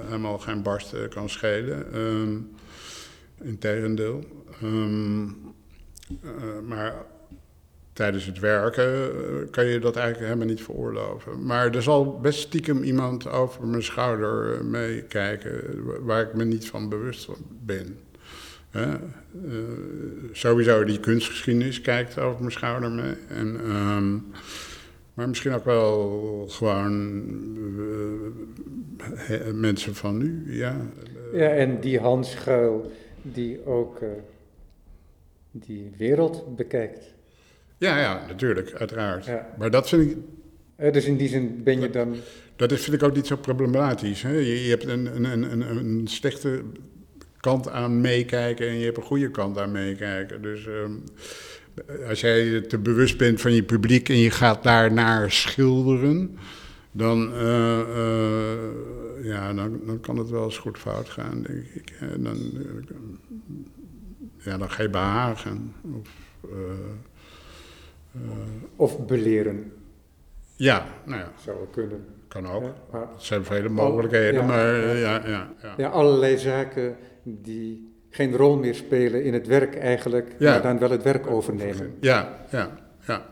[0.05, 1.97] helemaal geen barst uh, kan schelen.
[1.99, 2.51] Um,
[3.43, 4.25] Integendeel.
[4.63, 5.55] Um,
[6.63, 7.07] maar
[7.95, 11.47] tijdens het werken eh, kan je dat eigenlijk helemaal niet veroorloven.
[11.47, 15.63] Maar er zal best stiekem iemand over mijn schouder eh, meekijken
[16.05, 17.29] waar ik me niet van bewust
[17.65, 17.99] ben.
[18.71, 18.95] Eh,
[20.33, 23.15] sowieso die kunstgeschiedenis kijkt over mijn schouder mee.
[23.29, 24.13] En, ehm,
[25.15, 27.23] maar misschien ook wel gewoon
[29.61, 30.77] mensen van nu, ja.
[31.33, 32.93] Ja, en die Hans Schuil
[33.23, 33.99] die ook
[35.51, 37.14] die wereld bekijkt.
[37.79, 39.25] Ja, ja, natuurlijk, uiteraard.
[39.25, 39.47] Ja.
[39.59, 40.17] Maar dat vind ik,
[40.77, 42.17] Eh, dus in die zin ben je dan...
[42.57, 44.23] dat is, vind ik ook niet zo problematisch.
[44.23, 44.33] Hè?
[44.33, 46.63] Je, je hebt een, een, een, een, slechte
[47.41, 50.43] kant aan meekijken en je hebt een goede kant aan meekijken.
[50.43, 50.93] Dus ehm,
[52.09, 56.39] als jij te bewust bent van je publiek en je gaat daar naar schilderen,
[56.93, 58.59] dan, eh, eh,
[59.23, 61.93] ja, dan, dan kan het wel eens goed fout gaan, denk ik.
[62.01, 62.39] En dan,
[64.39, 65.75] ja, dan ga je behagen.
[65.83, 66.09] Of,
[68.77, 69.73] Of beleren,
[70.57, 72.05] ja, nou ja, zou wel kunnen.
[72.29, 72.63] kan ook.
[72.63, 75.23] Ja, maar, Er zijn vele mogelijkheden, ja, maar ja.
[75.25, 80.63] eh, ja, ja, allerlei zaken die geen rol meer spelen in het werk eigenlijk, maar
[80.63, 81.95] dan wel het werk overnemen.
[82.01, 82.71] Ja, ja,
[83.07, 83.27] ja.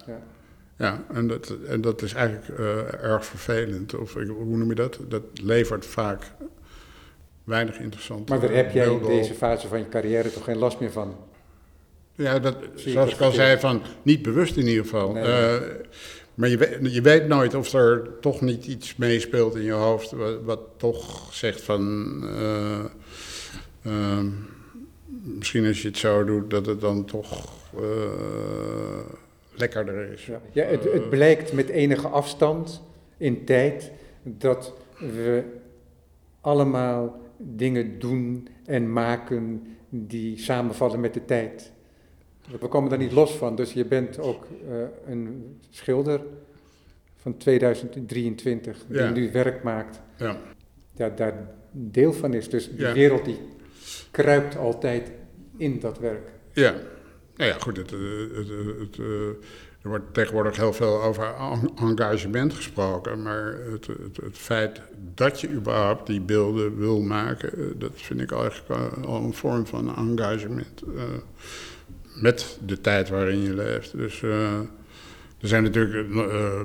[0.77, 1.05] Ja.
[1.13, 3.95] En dat, en dat is eigenlijk eh, erg vervelend.
[3.95, 4.99] Of hoe noem je dat?
[5.09, 6.23] Dat levert vaak
[7.45, 8.29] weinig interessant.
[8.29, 11.17] Maar daar heb jij in deze fase van je carrière toch geen last meer van?
[12.15, 15.13] Ja, dat, zoals ik al zei, van niet bewust in ieder geval.
[15.13, 15.23] Nee.
[15.23, 15.61] Eh,
[16.35, 20.11] maar je weet, je weet nooit of er toch niet iets meespeelt in je hoofd.
[20.11, 22.11] Wat, wat toch zegt van.
[22.29, 22.85] eh,
[23.85, 24.27] ehm,
[25.23, 27.83] misschien als je het zo doet, dat het dan toch eh,
[29.55, 30.27] lekkerder is.
[30.27, 32.83] Ja, ja het, het blijkt met enige afstand
[33.17, 33.91] in tijd
[34.23, 35.43] dat we
[36.41, 41.72] allemaal dingen doen en maken die samenvallen met de tijd.
[42.61, 44.75] We komen daar niet los van, dus je bent ook eh,
[45.13, 46.21] een schilder
[47.17, 49.11] van 2023 die Ja.
[49.11, 50.37] nu werk maakt, Ja.
[50.95, 52.49] ja, daar deel van is.
[52.49, 52.93] Dus die Ja.
[52.93, 53.39] wereld die
[54.11, 55.11] kruipt altijd
[55.57, 56.29] in dat werk.
[56.53, 56.75] Ja,
[57.37, 57.77] nou ja, goed.
[57.77, 59.27] Het, het, het, eh,
[59.83, 63.23] er wordt tegenwoordig heel veel over en- engagement gesproken.
[63.23, 64.81] Maar het, het, het feit
[65.15, 69.35] dat je überhaupt die beelden wil maken, eh, dat vind ik eigenlijk al- al een
[69.35, 70.83] vorm van engagement.
[72.15, 73.97] Eh, met de tijd waarin je leeft.
[73.97, 74.59] Dus eh,
[75.41, 76.61] er zijn natuurlijk eh,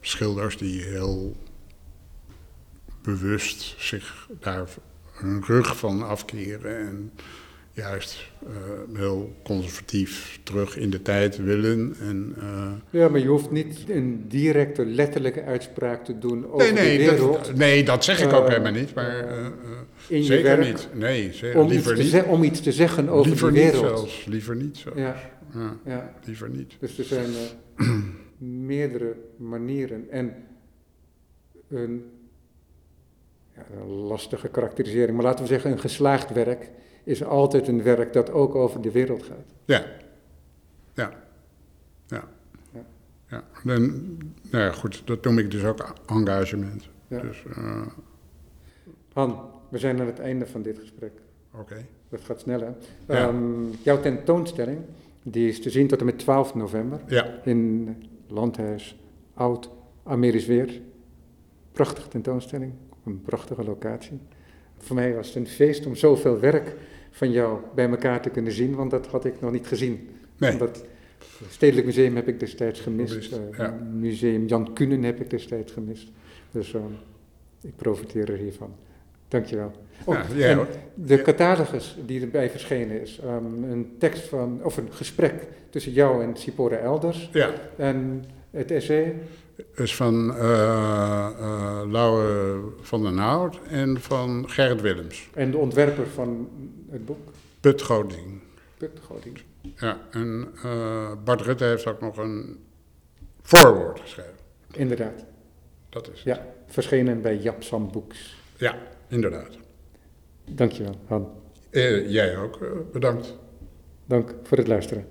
[0.00, 1.36] schilders die heel
[3.02, 4.68] bewust zich daar
[5.12, 7.12] hun rug van afkeren en
[7.72, 11.94] juist eh, heel conservatief terug in de tijd willen.
[12.00, 16.72] En, eh, Ja, maar je hoeft niet een directe, letterlijke uitspraak te doen nee, over
[16.72, 17.44] nee, de wereld.
[17.44, 18.94] dat, nee, dat zeg ik ook Eh, helemaal niet.
[18.94, 19.26] Maar
[20.08, 20.88] je zeker werk niet.
[20.94, 22.24] Nee, zeker, om, iets liever te niet.
[22.24, 23.98] om iets te zeggen over liever die niet wereld.
[23.98, 24.24] zelfs.
[24.26, 24.90] Liever niet zo.
[24.94, 25.16] Ja,
[25.54, 26.76] Ja, ja, liever niet.
[26.80, 27.30] dus er zijn
[28.66, 30.10] meerdere manieren.
[30.10, 30.34] En
[31.68, 32.04] een,
[33.56, 36.70] ja, een lastige karakterisering, maar laten we zeggen, een geslaagd werk
[37.04, 39.54] is altijd een werk dat ook over de wereld gaat.
[39.64, 39.84] Ja.
[40.94, 41.12] Ja.
[42.06, 42.24] Ja.
[42.72, 42.84] Ja.
[43.28, 43.44] Ja.
[43.64, 43.80] Dan,
[44.50, 46.88] nou ja, goed, dat noem ik dus ook engagement.
[47.08, 47.20] Ja.
[47.20, 47.86] Dus, eh,
[49.12, 49.38] Han,
[49.68, 51.12] we zijn aan het einde van dit gesprek.
[51.54, 51.76] oké.
[52.08, 52.66] Dat gaat snel, hè?
[53.14, 53.28] Ja.
[53.28, 54.78] Ehm, jouw tentoonstelling,
[55.22, 57.00] die is te zien tot en met 12 november.
[57.06, 57.88] Ja, in
[58.28, 58.96] Landhuis
[59.34, 59.70] Oud
[60.02, 60.80] Amerisch Weer.
[61.72, 62.72] Prachtige tentoonstelling,
[63.04, 64.20] een prachtige locatie.
[64.78, 66.76] Voor mij was het een feest om zoveel werk
[67.14, 70.08] van jou bij elkaar te kunnen zien, want dat had ik nog niet gezien.
[70.36, 70.56] nee.
[70.58, 70.84] Het
[71.48, 73.78] Stedelijk Museum heb ik destijds gemist, eh, ja.
[73.92, 76.08] Museum Jan Kunen heb ik destijds gemist.
[76.50, 76.84] Dus ehm,
[77.62, 78.74] ik profiteer er hiervan.
[79.28, 79.72] Dankjewel.
[80.04, 81.22] Oh, Ja, en de Ja.
[81.22, 86.36] catalogus die erbij verschenen is, ehm, een tekst van, of een gesprek tussen jou en
[86.36, 87.30] Sipora Elders.
[87.32, 89.14] Ja, En het essay,
[89.74, 95.28] is van eh eh, Lauwe van den Hout en van Gerrit Willems.
[95.34, 96.48] en de ontwerper van
[96.90, 98.40] het boek, Put Goding.
[98.76, 99.40] Put Goding.
[99.76, 102.58] Ja, en eh, Bart Rutte heeft ook nog een
[103.42, 104.32] voorwoord geschreven.
[104.72, 105.24] Inderdaad,
[105.88, 106.24] Dat is het.
[106.36, 108.36] ja, verschenen bij Japsam Books.
[108.56, 108.76] Ja,
[109.08, 109.58] inderdaad.
[110.50, 111.28] Dankjewel, Han.
[112.06, 112.58] Jij ook,
[112.92, 113.34] bedankt.
[114.06, 115.06] Dank voor het luisteren.